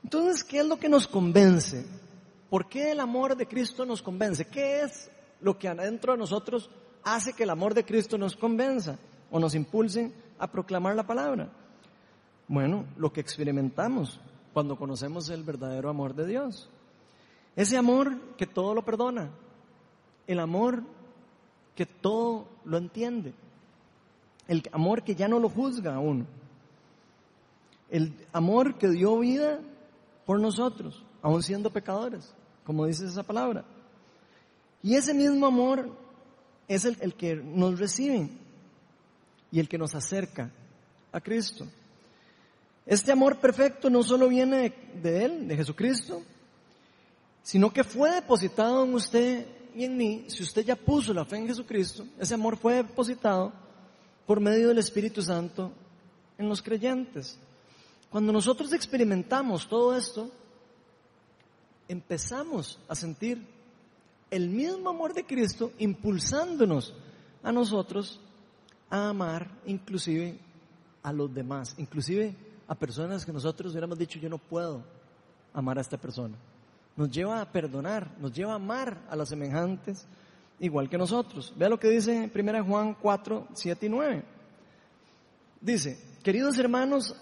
[0.03, 1.83] Entonces, ¿qué es lo que nos convence?
[2.47, 4.45] ¿Por qué el amor de Cristo nos convence?
[4.45, 5.09] ¿Qué es
[5.41, 6.69] lo que adentro de nosotros
[7.03, 8.99] hace que el amor de Cristo nos convenza
[9.31, 11.49] o nos impulse a proclamar la palabra?
[12.47, 14.19] Bueno, lo que experimentamos
[14.53, 16.69] cuando conocemos el verdadero amor de Dios.
[17.55, 19.31] Ese amor que todo lo perdona.
[20.27, 20.83] El amor
[21.79, 23.33] que todo lo entiende.
[24.49, 26.25] El amor que ya no lo juzga a uno
[27.89, 29.59] el amor que dio vida
[30.25, 33.65] por nosotros, aun siendo pecadores, como dice esa palabra.
[34.83, 35.91] Y ese mismo amor
[36.67, 38.29] es el, el que nos recibe
[39.51, 40.51] y el que nos acerca
[41.11, 41.67] a Cristo.
[42.85, 46.21] Este amor perfecto no solo viene de, Él, de Jesucristo,
[47.41, 50.25] sino que fue depositado en usted y en mí.
[50.27, 53.51] Si usted ya puso la fe en Jesucristo, ese amor fue depositado
[54.25, 55.71] por medio del Espíritu Santo
[56.37, 57.37] en los creyentes.
[58.09, 60.31] Cuando nosotros experimentamos todo esto,
[61.87, 63.45] empezamos a sentir
[64.31, 66.93] el mismo amor de Cristo impulsándonos
[67.43, 68.19] a nosotros
[68.89, 70.39] a amar inclusive
[71.03, 72.35] a los demás, inclusive
[72.67, 74.83] a personas que nosotros hubiéramos dicho yo no puedo
[75.53, 76.37] amar a esta persona.
[76.99, 80.05] Nos lleva a perdonar, nos lleva a amar a los semejantes
[80.59, 81.53] igual que nosotros.
[81.55, 84.23] Vea lo que dice 1 Juan 4, 7 y 9.
[85.61, 87.15] Dice, queridos hermanos,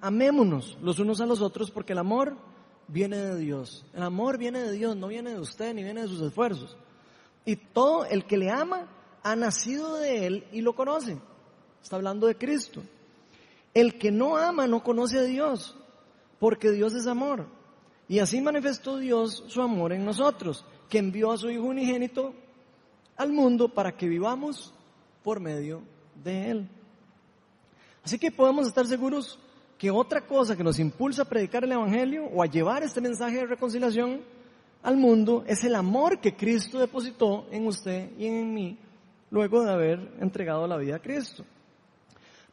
[0.00, 2.38] amémonos los unos a los otros porque el amor
[2.88, 3.84] viene de Dios.
[3.92, 6.74] El amor viene de Dios, no viene de usted ni viene de sus esfuerzos.
[7.44, 8.88] Y todo el que le ama
[9.22, 11.18] ha nacido de él y lo conoce.
[11.82, 12.82] Está hablando de Cristo.
[13.74, 15.76] El que no ama no conoce a Dios,
[16.38, 17.54] porque Dios es amor.
[18.08, 22.34] Y así manifestó Dios su amor en nosotros, que envió a su Hijo unigénito
[23.16, 24.72] al mundo para que vivamos
[25.22, 25.82] por medio
[26.22, 26.68] de Él.
[28.04, 29.38] Así que podemos estar seguros
[29.78, 33.38] que otra cosa que nos impulsa a predicar el Evangelio o a llevar este mensaje
[33.38, 34.20] de reconciliación
[34.82, 38.78] al mundo es el amor que Cristo depositó en usted y en mí
[39.30, 41.44] luego de haber entregado la vida a Cristo.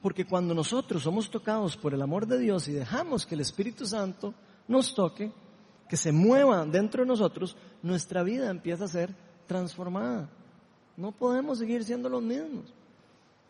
[0.01, 3.85] Porque cuando nosotros somos tocados por el amor de Dios y dejamos que el Espíritu
[3.85, 4.33] Santo
[4.67, 5.31] nos toque,
[5.87, 9.15] que se mueva dentro de nosotros, nuestra vida empieza a ser
[9.47, 10.29] transformada.
[10.95, 12.73] No podemos seguir siendo los mismos.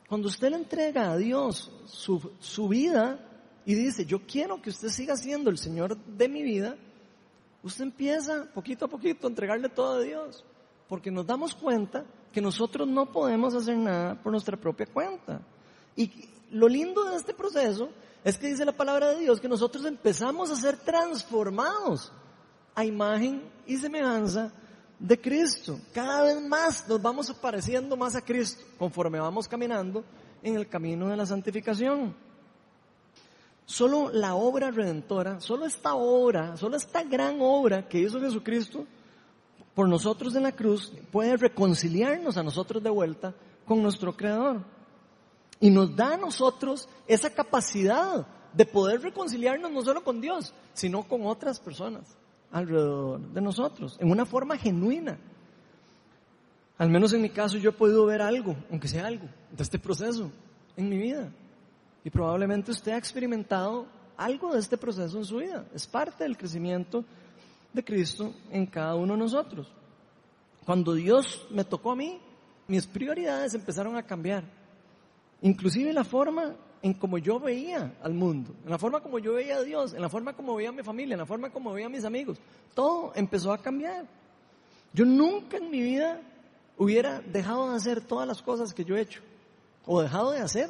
[0.07, 3.19] Cuando usted le entrega a Dios su, su vida
[3.65, 6.75] y dice, yo quiero que usted siga siendo el Señor de mi vida,
[7.63, 10.43] usted empieza poquito a poquito a entregarle todo a Dios.
[10.87, 15.41] Porque nos damos cuenta que nosotros no podemos hacer nada por nuestra propia cuenta.
[15.95, 16.11] Y
[16.51, 17.89] lo lindo de este proceso
[18.23, 22.11] es que dice la palabra de Dios que nosotros empezamos a ser transformados
[22.75, 24.51] a imagen y semejanza
[24.99, 25.79] de Cristo.
[25.93, 30.03] Cada vez más nos vamos pareciendo más a Cristo conforme vamos caminando
[30.41, 32.15] en el camino de la santificación.
[33.65, 38.85] Solo la obra redentora, solo esta obra, solo esta gran obra que hizo Jesucristo
[39.73, 43.33] por nosotros en la cruz puede reconciliarnos a nosotros de vuelta
[43.65, 44.61] con nuestro Creador.
[45.59, 51.03] Y nos da a nosotros esa capacidad de poder reconciliarnos no solo con Dios, sino
[51.03, 52.17] con otras personas
[52.53, 55.17] alrededor de nosotros, en una forma genuina.
[56.77, 59.79] Al menos en mi caso yo he podido ver algo, aunque sea algo, de este
[59.79, 60.31] proceso
[60.77, 61.31] en mi vida.
[62.03, 65.65] Y probablemente usted ha experimentado algo de este proceso en su vida.
[65.73, 67.03] Es parte del crecimiento
[67.73, 69.71] de Cristo en cada uno de nosotros.
[70.65, 72.19] Cuando Dios me tocó a mí,
[72.67, 74.43] mis prioridades empezaron a cambiar.
[75.41, 79.55] Inclusive la forma en como yo veía al mundo, en la forma como yo veía
[79.55, 81.85] a Dios, en la forma como veía a mi familia, en la forma como veía
[81.85, 82.37] a mis amigos.
[82.75, 84.05] Todo empezó a cambiar.
[84.91, 86.21] Yo nunca en mi vida
[86.77, 89.21] hubiera dejado de hacer todas las cosas que yo he hecho
[89.85, 90.69] o dejado de hacer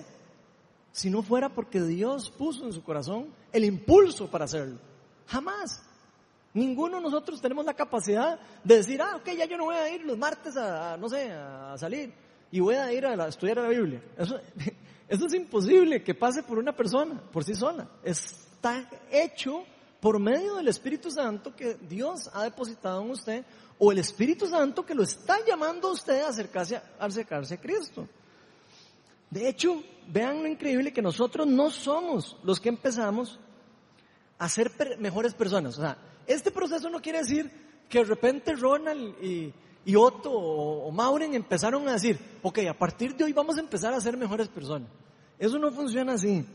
[0.91, 4.77] si no fuera porque Dios puso en su corazón el impulso para hacerlo.
[5.25, 5.81] Jamás.
[6.53, 9.89] Ninguno de nosotros tenemos la capacidad de decir, ah, ok, ya yo no voy a
[9.89, 12.13] ir los martes a, no sé, a salir
[12.53, 13.99] y voy a ir a, estudiar la Biblia.
[14.15, 14.39] Eso,
[15.13, 17.87] eso es imposible que pase por una persona, por sí sola.
[18.03, 19.63] Está hecho
[19.99, 23.45] por medio del Espíritu Santo que Dios ha depositado en usted
[23.77, 27.61] o el Espíritu Santo que lo está llamando a usted a acercarse a, acercarse a
[27.61, 28.07] Cristo.
[29.29, 33.39] De hecho, vean lo increíble que nosotros no somos los que empezamos
[34.39, 35.77] a ser mejores personas.
[35.77, 35.95] O sea,
[36.25, 37.51] este proceso no quiere decir
[37.87, 43.25] que de repente Ronald y, Otto o, Mauren empezaron a decir, ok, a partir de
[43.25, 44.89] hoy vamos a empezar a ser mejores personas.
[45.43, 46.45] Eso no funciona así.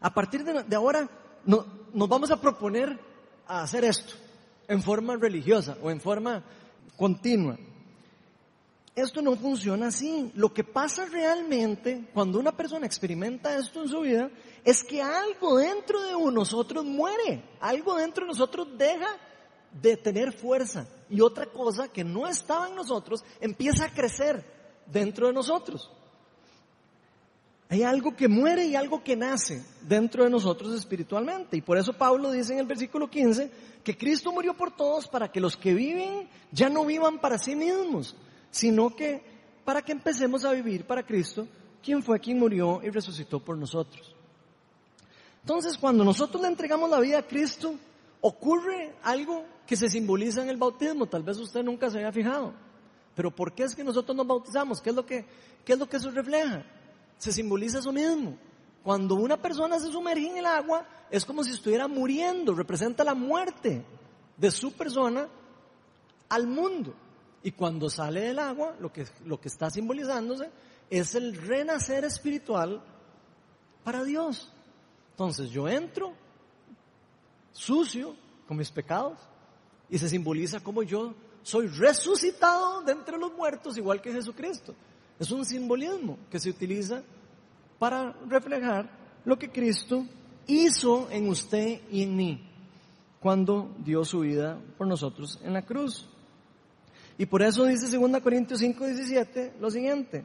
[0.00, 1.06] A partir de, ahora
[1.44, 2.98] no, nos vamos a proponer
[3.46, 4.14] a hacer esto
[4.66, 6.42] en forma religiosa o en forma
[6.96, 7.58] continua.
[8.96, 10.32] Esto no funciona así.
[10.34, 14.30] Lo que pasa realmente cuando una persona experimenta esto en su vida
[14.64, 19.18] es que algo dentro de nosotros muere, algo dentro de nosotros deja
[19.82, 24.42] de tener fuerza y otra cosa que no estaba en nosotros empieza a crecer
[24.86, 25.90] dentro de nosotros.
[27.72, 31.56] Hay algo que muere y algo que nace dentro de nosotros espiritualmente.
[31.56, 33.50] Y por eso Pablo dice en el versículo 15
[33.82, 37.56] que Cristo murió por todos para que los que viven ya no vivan para sí
[37.56, 38.14] mismos,
[38.50, 39.22] sino que
[39.64, 41.48] para que empecemos a vivir para Cristo,
[41.82, 44.14] quien fue quien murió y resucitó por nosotros.
[45.40, 47.74] Entonces, cuando nosotros le entregamos la vida a Cristo,
[48.20, 51.06] ocurre algo que se simboliza en el bautismo.
[51.06, 52.52] Tal vez usted nunca se haya fijado.
[53.14, 54.82] Pero ¿por qué es que nosotros nos bautizamos?
[54.82, 55.24] ¿Qué es lo que,
[55.64, 56.66] qué es lo que eso refleja?
[57.22, 58.36] Se simboliza eso mismo.
[58.82, 63.14] Cuando una persona se sumerge en el agua, es como si estuviera muriendo, representa la
[63.14, 63.84] muerte
[64.36, 65.28] de su persona
[66.28, 66.92] al mundo.
[67.44, 70.50] Y cuando sale del agua, lo que, lo que está simbolizándose
[70.90, 72.82] es el renacer espiritual
[73.84, 74.52] para Dios.
[75.12, 76.14] Entonces yo entro
[77.52, 78.16] sucio
[78.48, 79.20] con mis pecados
[79.88, 84.74] y se simboliza como yo soy resucitado de entre los muertos igual que Jesucristo.
[85.22, 87.00] Es un simbolismo que se utiliza
[87.78, 88.90] para reflejar
[89.24, 90.04] lo que Cristo
[90.48, 92.50] hizo en usted y en mí
[93.20, 96.08] cuando dio su vida por nosotros en la cruz.
[97.16, 100.24] Y por eso dice 2 Corintios 5, 17 lo siguiente.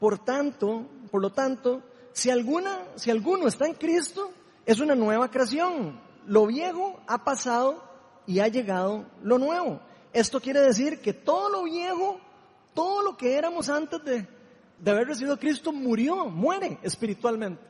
[0.00, 4.32] Por tanto, por lo tanto, si alguna, si alguno está en Cristo,
[4.66, 6.00] es una nueva creación.
[6.26, 7.84] Lo viejo ha pasado
[8.26, 9.80] y ha llegado lo nuevo.
[10.12, 12.18] Esto quiere decir que todo lo viejo,
[12.78, 14.24] todo lo que éramos antes de,
[14.88, 17.60] haber recibido a Cristo murió, muere espiritualmente.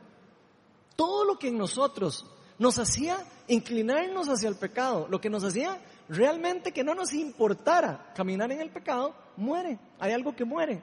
[0.96, 2.26] Todo lo que en nosotros
[2.58, 5.80] nos hacía inclinarnos hacia el pecado, lo que nos hacía
[6.10, 9.78] realmente que no nos importara caminar en el pecado, muere.
[9.98, 10.82] Hay algo que muere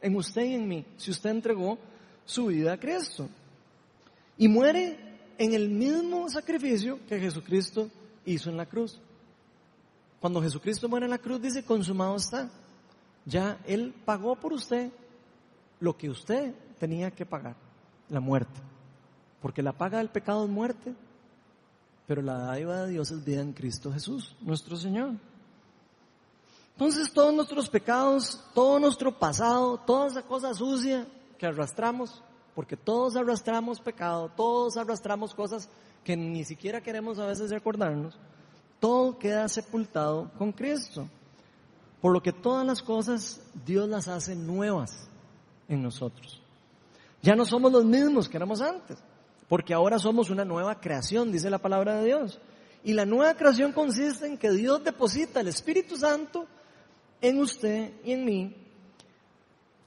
[0.00, 1.76] en usted y en mí, si usted entregó
[2.24, 3.28] su vida a Cristo.
[4.38, 4.98] Y muere
[5.36, 7.90] en el mismo sacrificio que Jesucristo
[8.24, 8.98] hizo en la cruz.
[10.20, 12.50] Cuando Jesucristo muere en la cruz dice, consumado está.
[13.28, 14.90] Ya Él pagó por usted
[15.80, 17.56] lo que usted tenía que pagar,
[18.08, 18.58] la muerte.
[19.42, 20.94] Porque la paga del pecado es muerte,
[22.06, 25.12] pero la dádiva de Dios es vida en Cristo Jesús, nuestro Señor.
[26.72, 31.06] Entonces todos nuestros pecados, todo nuestro pasado, toda esa cosa sucia
[31.36, 32.22] que arrastramos,
[32.54, 35.68] porque todos arrastramos pecado, todos arrastramos cosas
[36.02, 38.16] que ni siquiera queremos a veces recordarnos,
[38.80, 41.08] todo queda sepultado con Cristo.
[42.00, 45.08] Por lo que todas las cosas Dios las hace nuevas
[45.68, 46.40] en nosotros.
[47.22, 48.98] Ya no somos los mismos que éramos antes,
[49.48, 52.40] porque ahora somos una nueva creación, dice la palabra de Dios.
[52.84, 56.46] Y la nueva creación consiste en que Dios deposita el Espíritu Santo
[57.20, 58.54] en usted y en mí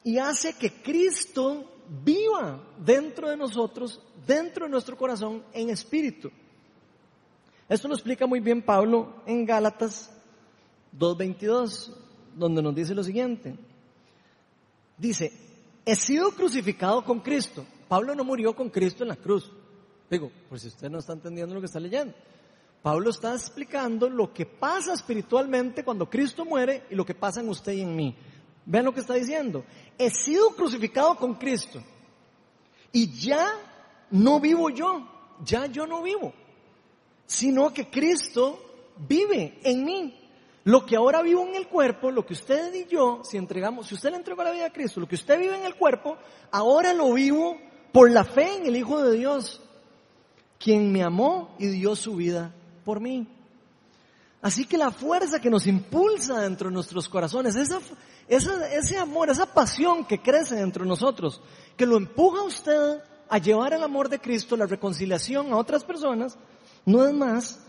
[0.03, 1.65] y hace que Cristo
[2.03, 6.31] viva dentro de nosotros, dentro de nuestro corazón, en espíritu.
[7.69, 10.11] Esto lo explica muy bien Pablo en Gálatas
[10.97, 11.93] 2.22,
[12.35, 13.55] donde nos dice lo siguiente.
[14.97, 15.31] Dice,
[15.85, 17.65] he sido crucificado con Cristo.
[17.87, 19.51] Pablo no murió con Cristo en la cruz.
[20.09, 22.13] Digo, por si usted no está entendiendo lo que está leyendo.
[22.81, 27.49] Pablo está explicando lo que pasa espiritualmente cuando Cristo muere y lo que pasa en
[27.49, 28.15] usted y en mí.
[28.65, 29.63] Vean lo que está diciendo.
[29.97, 31.81] He sido crucificado con Cristo.
[32.91, 33.53] Y ya
[34.09, 35.07] no vivo yo.
[35.43, 36.33] Ya yo no vivo
[37.31, 40.20] sino que Cristo vive en mí.
[40.63, 43.95] Lo que ahora vivo en el cuerpo, lo que usted y yo, si entregamos, si
[43.95, 46.17] usted le entregó la vida a Cristo, lo que usted vive en el cuerpo,
[46.51, 47.57] ahora lo vivo
[47.91, 49.61] por la fe en el Hijo de Dios,
[50.59, 52.53] quien me amó y dio su vida
[52.85, 53.27] por mí.
[54.41, 57.79] Así que la fuerza que nos impulsa dentro de nuestros corazones, esa,
[58.27, 61.41] ese amor, esa pasión que crece dentro de nosotros,
[61.75, 65.83] que lo empuja a usted a llevar el amor de Cristo, la reconciliación a otras
[65.83, 66.37] personas,
[66.85, 67.59] no es más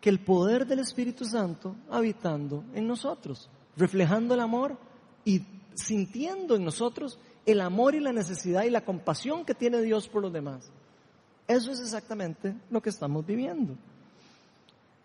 [0.00, 4.76] que el poder del Espíritu Santo habitando en nosotros, reflejando el amor
[5.24, 5.42] y
[5.74, 10.22] sintiendo en nosotros el amor y la necesidad y la compasión que tiene Dios por
[10.22, 10.70] los demás.
[11.46, 13.74] Eso es exactamente lo que estamos viviendo.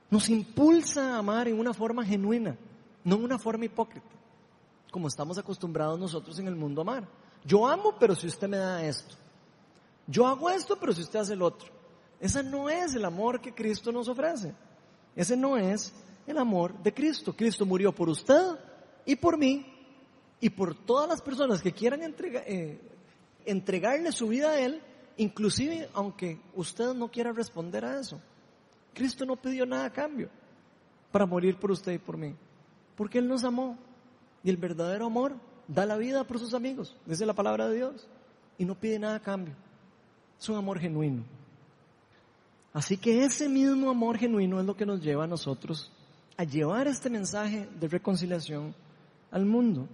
[0.09, 2.55] Nos impulsa a amar en una forma genuina,
[3.03, 4.05] no en una forma hipócrita,
[4.91, 7.07] como estamos acostumbrados nosotros en el mundo a amar.
[7.45, 9.15] Yo amo, pero si usted me da esto.
[10.05, 11.69] Yo hago esto, pero si usted hace el otro.
[12.19, 14.53] Ese no es el amor que Cristo nos ofrece.
[15.15, 15.93] Ese no es
[16.27, 17.35] el amor de Cristo.
[17.35, 18.57] Cristo murió por usted
[19.05, 19.65] y por mí
[20.39, 22.79] y por todas las personas que quieran eh,
[23.45, 24.81] entregarle su vida a Él,
[25.17, 28.19] inclusive aunque usted no quiera responder a eso.
[28.93, 30.29] Cristo no pidió nada a cambio
[31.11, 32.35] para morir por usted y por mí,
[32.95, 33.77] porque Él nos amó
[34.43, 35.35] y el verdadero amor
[35.67, 38.07] da la vida por sus amigos, dice la palabra de Dios,
[38.57, 39.55] y no pide nada a cambio.
[40.39, 41.23] Es un amor genuino.
[42.73, 45.91] Así que ese mismo amor genuino es lo que nos lleva a nosotros
[46.35, 48.73] a llevar este mensaje de reconciliación
[49.31, 49.87] al mundo.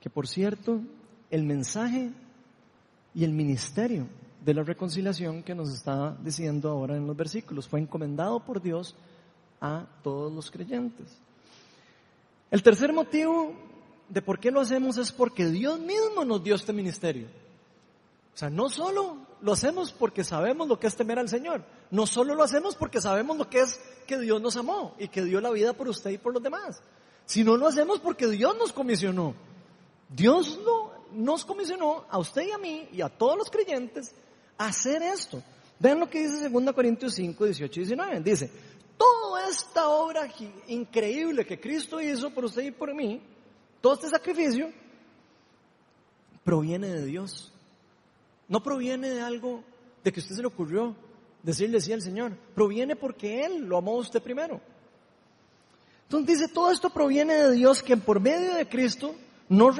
[0.00, 0.80] Que por cierto,
[1.30, 2.10] el mensaje
[3.14, 4.08] y el ministerio
[4.44, 8.96] de la reconciliación que nos está diciendo ahora en los versículos fue encomendado por Dios
[9.60, 11.16] a todos los creyentes.
[12.50, 13.54] El tercer motivo
[14.08, 17.28] de por qué lo hacemos es porque Dios mismo nos dio este ministerio.
[18.34, 22.06] O sea, no solo lo hacemos porque sabemos lo que es temer al Señor, no
[22.06, 25.40] solo lo hacemos porque sabemos lo que es que Dios nos amó y que dio
[25.40, 26.82] la vida por usted y por los demás,
[27.26, 29.34] sino lo hacemos porque Dios nos comisionó.
[30.08, 34.12] Dios no, nos comisionó a usted y a mí y a todos los creyentes
[34.58, 35.42] a hacer esto.
[35.78, 38.20] Vean lo que dice 2 Corintios 5, 18 y 19.
[38.20, 38.50] Dice,
[38.98, 40.28] toda esta obra
[40.68, 43.22] increíble que Cristo hizo por usted y por mí,
[43.80, 44.70] todo este sacrificio,
[46.44, 47.52] proviene de Dios.
[48.50, 49.62] No proviene de algo
[50.02, 50.96] de que usted se le ocurrió
[51.42, 52.36] decirle sí al Señor.
[52.54, 54.60] Proviene porque Él lo amó a usted primero.
[56.02, 59.14] Entonces dice, todo esto proviene de Dios que por medio de Cristo
[59.48, 59.76] nos,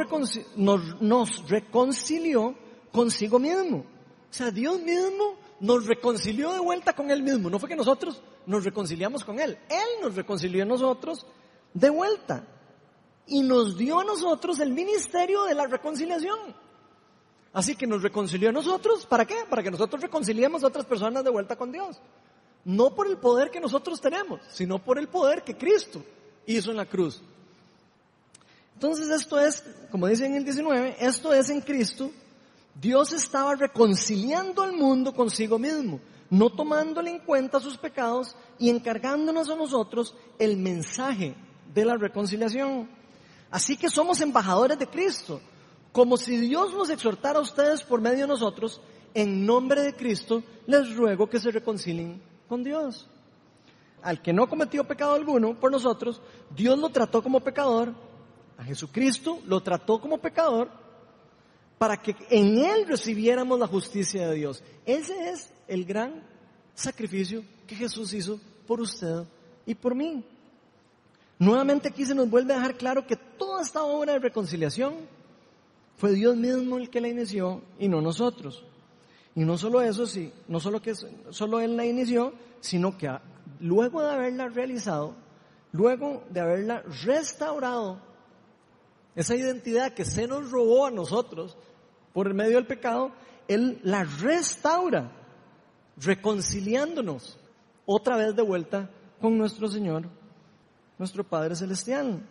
[0.56, 2.54] nos, reconcilió
[2.92, 3.78] consigo mismo.
[3.78, 7.50] O sea, Dios mismo nos reconcilió de vuelta con Él mismo.
[7.50, 9.58] No fue que nosotros nos reconciliamos con Él.
[9.68, 11.26] Él nos reconcilió a nosotros
[11.74, 12.46] de vuelta.
[13.26, 16.38] Y nos dio a nosotros el ministerio de la reconciliación.
[17.52, 19.06] Así que nos reconcilió a nosotros.
[19.06, 19.36] ¿Para qué?
[19.48, 22.00] Para que nosotros reconciliemos a otras personas de vuelta con Dios.
[22.64, 26.04] No por el poder que nosotros tenemos, sino por el poder que Cristo
[26.46, 27.22] hizo en la cruz.
[28.74, 32.10] Entonces esto es, como dice en el 19, esto es en Cristo.
[32.80, 39.50] Dios estaba reconciliando al mundo consigo mismo, no tomándole en cuenta sus pecados y encargándonos
[39.50, 41.34] a nosotros el mensaje
[41.74, 42.88] de la reconciliación.
[43.50, 45.40] Así que somos embajadores de Cristo
[45.92, 48.80] como si Dios nos exhortara a ustedes por medio de nosotros,
[49.14, 53.08] en nombre de Cristo, les ruego que se reconcilien con Dios.
[54.02, 56.22] Al que no cometió pecado alguno por nosotros,
[56.54, 57.92] Dios lo trató como pecador,
[58.56, 60.70] a Jesucristo lo trató como pecador,
[61.76, 64.62] para que en Él recibiéramos la justicia de Dios.
[64.84, 66.22] Ese es el gran
[66.74, 69.24] sacrificio que Jesús hizo por usted
[69.66, 70.24] y por mí.
[71.38, 74.94] Nuevamente aquí se nos vuelve a dejar claro que toda esta obra de reconciliación
[76.00, 78.64] fue Dios mismo el que la inició y no nosotros.
[79.34, 83.14] Y no solo eso, sí, no solo que solo Él la inició, sino que
[83.60, 85.14] luego de haberla realizado,
[85.72, 88.00] luego de haberla restaurado,
[89.14, 91.58] esa identidad que se nos robó a nosotros
[92.14, 93.12] por el medio del pecado,
[93.46, 95.12] Él la restaura,
[95.98, 97.38] reconciliándonos
[97.84, 98.88] otra vez de vuelta
[99.20, 100.08] con nuestro Señor,
[100.98, 102.22] nuestro Padre Celestial.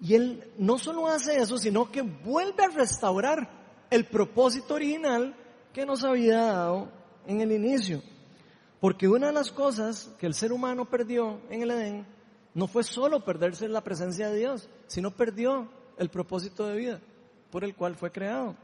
[0.00, 3.50] Y Él no solo hace eso, sino que vuelve a restaurar
[3.90, 5.34] el propósito original
[5.72, 6.90] que nos había dado
[7.26, 8.02] en el inicio.
[8.80, 12.06] Porque una de las cosas que el ser humano perdió en el Edén
[12.54, 17.00] no fue solo perderse la presencia de Dios, sino perdió el propósito de vida
[17.50, 18.56] por el cual fue creado.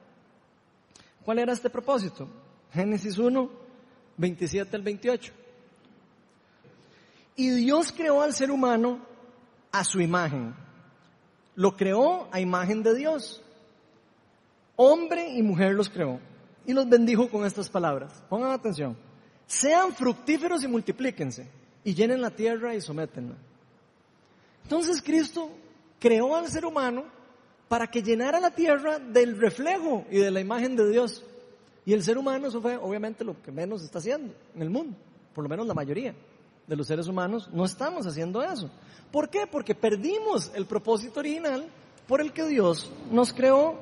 [1.24, 2.28] ¿Cuál era este propósito?
[2.72, 3.50] Génesis 1,
[4.16, 5.32] 27 al 28.
[7.36, 9.00] Y Dios creó al ser humano
[9.70, 10.54] a su imagen.
[11.56, 13.42] Lo creó a imagen de Dios.
[14.76, 16.20] Hombre y mujer los creó.
[16.66, 18.22] Y los bendijo con estas palabras.
[18.28, 18.96] Pongan atención.
[19.46, 21.48] Sean fructíferos y multiplíquense.
[21.82, 23.36] Y llenen la tierra y sométenla.
[24.62, 25.50] Entonces Cristo
[25.98, 27.04] creó al ser humano
[27.68, 31.24] para que llenara la tierra del reflejo y de la imagen de Dios.
[31.84, 34.96] Y el ser humano, eso fue obviamente lo que menos está haciendo en el mundo,
[35.34, 36.14] por lo menos la mayoría
[36.66, 38.70] de los seres humanos no estamos haciendo eso.
[39.10, 39.46] ¿Por qué?
[39.46, 41.68] Porque perdimos el propósito original
[42.06, 43.78] por el que Dios nos creó.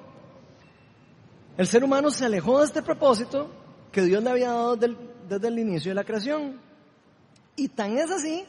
[1.56, 3.50] El ser humano se alejó de este propósito
[3.92, 6.60] que Dios le había dado desde el inicio de la creación.
[7.56, 8.44] Y tan es así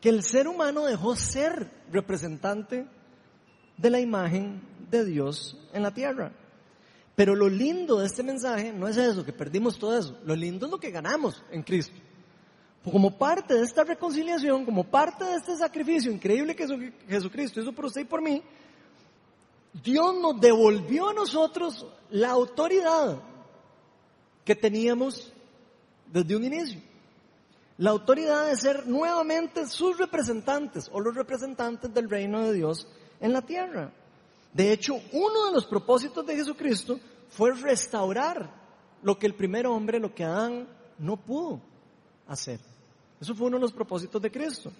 [0.00, 2.86] que el ser humano dejó ser representante
[3.76, 4.60] de la imagen
[4.90, 6.32] de Dios en la tierra.
[7.14, 10.18] Pero lo lindo de este mensaje no es eso, que perdimos todo eso.
[10.24, 11.94] Lo lindo es lo que ganamos en Cristo.
[12.84, 16.66] Como parte de esta reconciliación, como parte de este sacrificio increíble que
[17.08, 18.42] Jesucristo hizo por usted y por mí,
[19.82, 23.18] Dios nos devolvió a nosotros la autoridad
[24.44, 25.32] que teníamos
[26.12, 26.80] desde un inicio.
[27.78, 32.86] La autoridad de ser nuevamente sus representantes o los representantes del reino de Dios
[33.18, 33.92] en la tierra.
[34.52, 38.48] De hecho, uno de los propósitos de Jesucristo fue restaurar
[39.02, 40.68] lo que el primer hombre, lo que Adán
[40.98, 41.60] no pudo
[42.28, 42.60] hacer.
[43.24, 44.70] Eso fue uno de los propósitos de Cristo.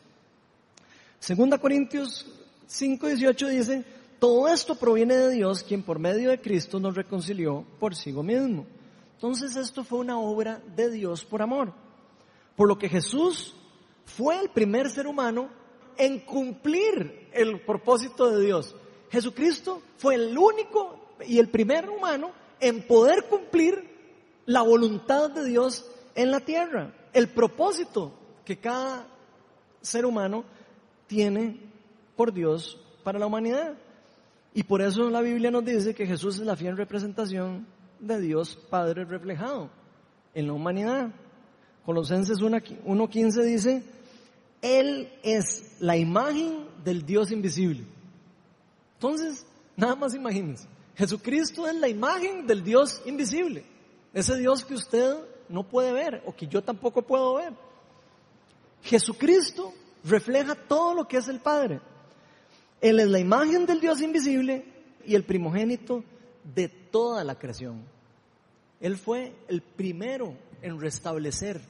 [1.19, 2.27] Segunda Corintios
[2.67, 3.85] 5, 18 dice,
[4.19, 8.67] todo esto proviene de Dios, quien por medio de Cristo nos reconcilió por sí mismo.
[9.15, 11.73] Entonces esto fue una obra de Dios por amor.
[12.55, 13.55] Por lo que Jesús
[14.05, 15.49] fue el primer ser humano
[15.97, 18.77] en cumplir el propósito de Dios.
[19.11, 23.89] Jesucristo fue el único y el primer humano en poder cumplir
[24.45, 28.13] la voluntad de Dios en la tierra, el propósito
[28.45, 29.07] que cada
[29.81, 30.45] ser humano
[31.07, 31.61] tiene
[32.17, 33.75] por Dios para la humanidad.
[34.55, 37.67] Y por eso la Biblia nos dice que Jesús es la fiel representación
[37.99, 39.71] de Dios Padre reflejado
[40.33, 41.11] en la humanidad.
[41.85, 43.83] Colosenses 1.15 dice,
[44.63, 47.85] Él es la imagen del Dios invisible.
[48.95, 53.65] Entonces, nada más imagínense, Jesucristo es la imagen del Dios invisible,
[54.13, 55.17] ese Dios que usted
[55.49, 57.53] no puede ver o que yo tampoco puedo ver.
[58.85, 59.73] Jesucristo
[60.05, 61.81] refleja todo lo que es el Padre.
[62.81, 64.65] Él es la imagen del Dios invisible
[65.07, 66.05] y el primogénito
[66.55, 67.83] de toda la creación.
[68.81, 71.63] Él fue el primero en restablecer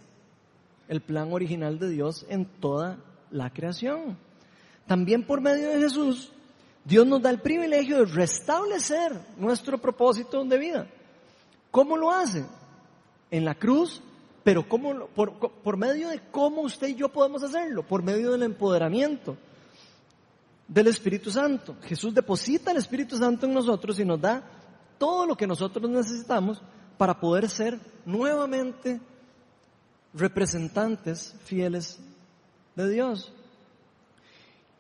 [0.89, 2.99] el plan original de Dios en toda
[3.31, 4.19] la creación.
[4.87, 6.33] También por medio de Jesús,
[6.85, 10.87] Dios nos da el privilegio de restablecer nuestro propósito de vida.
[11.71, 12.45] ¿Cómo lo hace?
[13.31, 14.03] En la cruz
[14.45, 19.39] pero ¿cómo, por, medio de cómo usted y yo podemos hacerlo, por medio del empoderamiento
[20.69, 21.77] del Espíritu Santo.
[21.83, 24.45] Jesús deposita el Espíritu Santo en nosotros y nos da
[24.99, 26.63] todo lo que nosotros necesitamos
[26.99, 29.01] para poder ser nuevamente
[30.13, 31.99] representantes fieles
[32.77, 33.33] de Dios.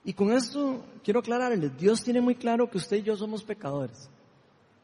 [0.04, 4.10] Y con esto quiero aclararles, Dios tiene muy claro que usted y yo somos pecadores.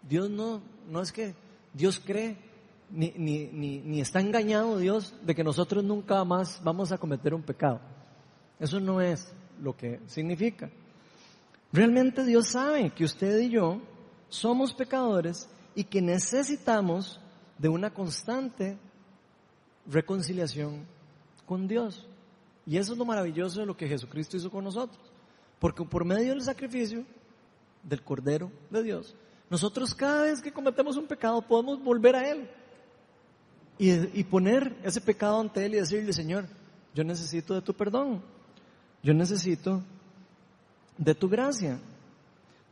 [0.08, 1.34] Dios no, no es que
[1.74, 2.49] Dios cree
[2.90, 7.42] ni, ni, ni, está engañado Dios de que nosotros nunca más vamos a cometer un
[7.42, 7.80] pecado.
[8.58, 10.70] Eso no es lo que significa.
[11.72, 13.80] Realmente Dios sabe que usted y yo
[14.28, 17.20] somos pecadores y que necesitamos
[17.58, 18.76] de una constante
[19.86, 20.86] reconciliación
[21.46, 22.06] con Dios.
[22.66, 25.00] Y eso es lo maravilloso de lo que Jesucristo hizo con nosotros.
[25.58, 27.04] Porque por medio del sacrificio
[27.82, 29.14] del Cordero de Dios,
[29.48, 32.48] nosotros cada vez que cometemos un pecado podemos volver a Él
[33.82, 36.46] y, poner ese pecado ante Él y decirle, Señor,
[36.94, 38.22] yo necesito de tu perdón,
[39.02, 39.82] yo necesito
[40.98, 41.80] de tu gracia.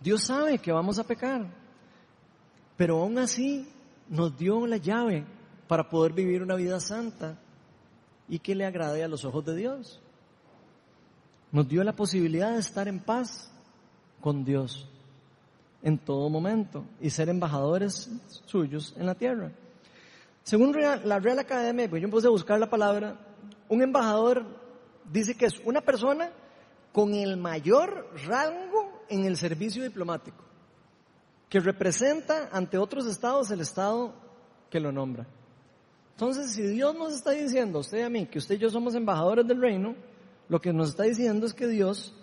[0.03, 1.47] Dios sabe que vamos a pecar,
[2.77, 3.67] pero aún así
[4.11, 5.25] nos dio la llave
[5.67, 7.39] para poder vivir una vida santa
[8.29, 10.03] y que le agrade a los ojos de Dios.
[11.51, 13.51] Nos dio la posibilidad de estar en paz
[14.21, 14.87] con Dios
[15.83, 18.11] en todo momento y ser embajadores
[18.45, 19.53] suyos en la tierra.
[20.49, 23.21] Según la Real Academia, pues yo me puse a buscar la palabra,
[23.69, 24.47] un embajador
[25.13, 26.31] dice que es una persona
[26.91, 30.43] con el mayor rango en el servicio diplomático,
[31.51, 34.15] que representa ante otros estados el estado
[34.71, 35.27] que lo nombra.
[36.13, 38.95] Entonces, si Dios nos está diciendo, usted y a mí, que usted y yo somos
[38.95, 39.97] embajadores del reino,
[40.49, 42.15] lo que nos está diciendo es que Dios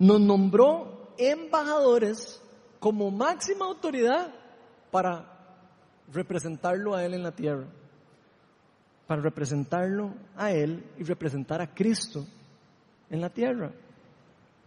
[0.00, 2.42] nos nombró embajadores
[2.80, 4.34] como máxima autoridad
[4.90, 5.37] para
[6.12, 7.66] representarlo a Él en la tierra,
[9.06, 12.26] para representarlo a Él y representar a Cristo
[13.10, 13.72] en la tierra.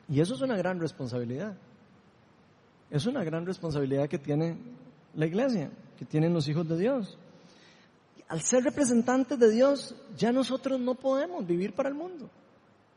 [0.08, 1.56] Y eso es una gran responsabilidad.
[2.89, 4.58] Es una gran responsabilidad que tiene
[5.16, 7.18] la iglesia, que tienen los hijos de Dios.
[8.28, 12.30] Al ser representantes de Dios, ya nosotros no podemos vivir para el mundo.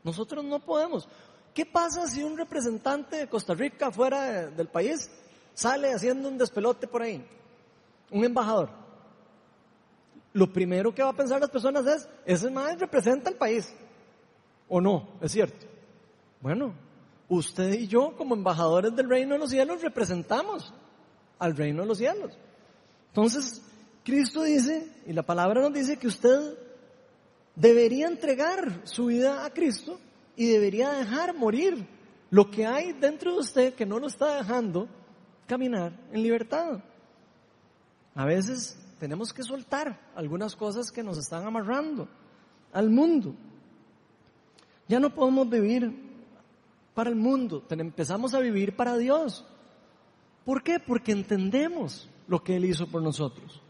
[0.03, 1.07] Nosotros no podemos.
[1.53, 5.09] ¿Qué pasa si un representante de Costa Rica fuera del país
[5.53, 7.25] sale haciendo un despelote por ahí?
[8.11, 8.69] Un embajador,
[10.33, 13.73] lo primero que va a pensar las personas es, ese man representa al país.
[14.67, 15.07] ¿O no?
[15.21, 15.65] Es cierto.
[16.41, 16.73] Bueno,
[17.29, 20.73] usted y yo como embajadores del reino de los cielos representamos
[21.39, 22.37] al reino de los cielos.
[23.07, 23.61] Entonces,
[24.03, 26.57] Cristo dice, y la palabra nos dice que usted
[27.55, 29.99] debería entregar su vida a Cristo
[30.35, 31.87] y debería dejar morir
[32.29, 34.89] lo que hay dentro de usted que no lo está dejando
[35.47, 36.83] caminar en libertad.
[38.15, 42.07] A veces tenemos que soltar algunas cosas que nos están amarrando
[42.71, 43.35] al mundo.
[44.87, 45.93] Ya no podemos vivir
[46.93, 49.45] para el mundo, empezamos a vivir para Dios.
[50.45, 50.79] ¿Por qué?
[50.79, 53.61] Porque entendemos lo que Él hizo por nosotros.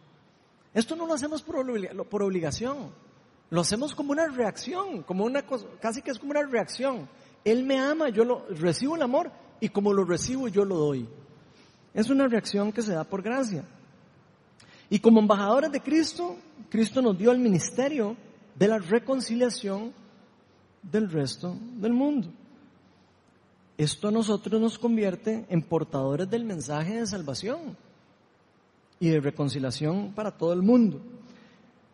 [0.74, 1.56] Esto no lo hacemos por,
[2.22, 2.92] obligación,
[3.50, 7.08] lo hacemos como una reacción, como una cosa, casi que es como una reacción.
[7.46, 11.08] Él me ama, yo lo, recibo el amor y como lo recibo yo lo doy.
[11.94, 13.64] Es una reacción que se da por gracia.
[14.90, 16.38] Y como embajadores de Cristo,
[16.70, 18.16] Cristo nos dio el ministerio
[18.56, 19.94] de la reconciliación
[20.82, 22.30] del resto del mundo.
[23.78, 27.76] Esto a nosotros nos convierte en portadores del mensaje de salvación
[29.00, 31.02] y de reconciliación para todo el mundo.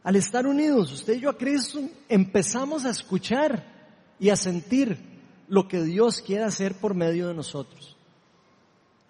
[0.04, 1.80] Al estar unidos, usted y yo a Cristo,
[2.10, 3.64] empezamos a escuchar
[4.20, 4.98] y a sentir
[5.48, 7.98] lo que Dios quiere hacer por medio de nosotros.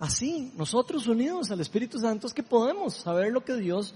[0.01, 3.93] Así, nosotros unidos al Espíritu Santo es que podemos saber lo que Dios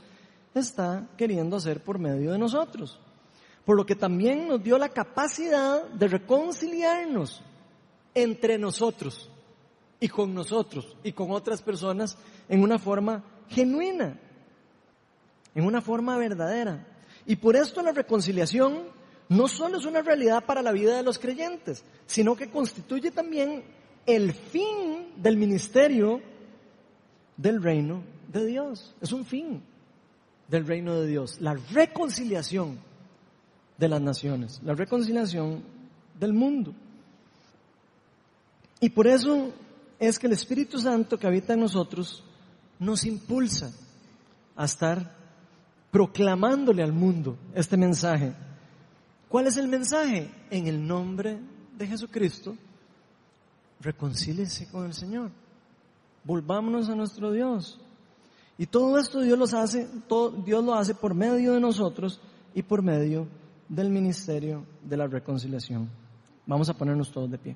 [0.53, 2.99] está queriendo hacer por medio de nosotros.
[3.66, 7.41] Por lo que también nos dio la capacidad de reconciliarnos
[8.14, 9.32] entre nosotros
[9.99, 14.20] y con nosotros y con otras personas en una forma genuina,
[15.56, 16.86] en una forma verdadera.
[17.26, 18.84] Y por esto la reconciliación
[19.28, 23.64] no solo es una realidad para la vida de los creyentes, sino que constituye también
[24.06, 26.22] el fin del ministerio
[27.38, 28.95] del reino de Dios.
[29.01, 29.62] Es un fin
[30.47, 32.80] del reino de Dios, la reconciliación
[33.78, 35.64] de las naciones, la reconciliación
[36.20, 36.74] del mundo.
[38.80, 39.51] Y por eso
[39.99, 42.24] es que el Espíritu Santo que habita en nosotros
[42.80, 43.72] nos impulsa
[44.56, 45.16] a estar
[45.91, 48.34] proclamándole al mundo este mensaje.
[49.30, 50.30] ¿Cuál es el mensaje?
[50.49, 51.39] En el nombre
[51.78, 52.56] de Jesucristo,
[53.80, 55.32] reconcíliese con el Señor.
[56.24, 57.80] Volvámonos a nuestro Dios.
[58.58, 62.20] Y todo esto Dios, los hace, todo, Dios lo hace por medio de nosotros
[62.54, 63.28] y por medio
[63.68, 65.90] del ministerio de la reconciliación.
[66.46, 67.56] Vamos a ponernos todos de pie.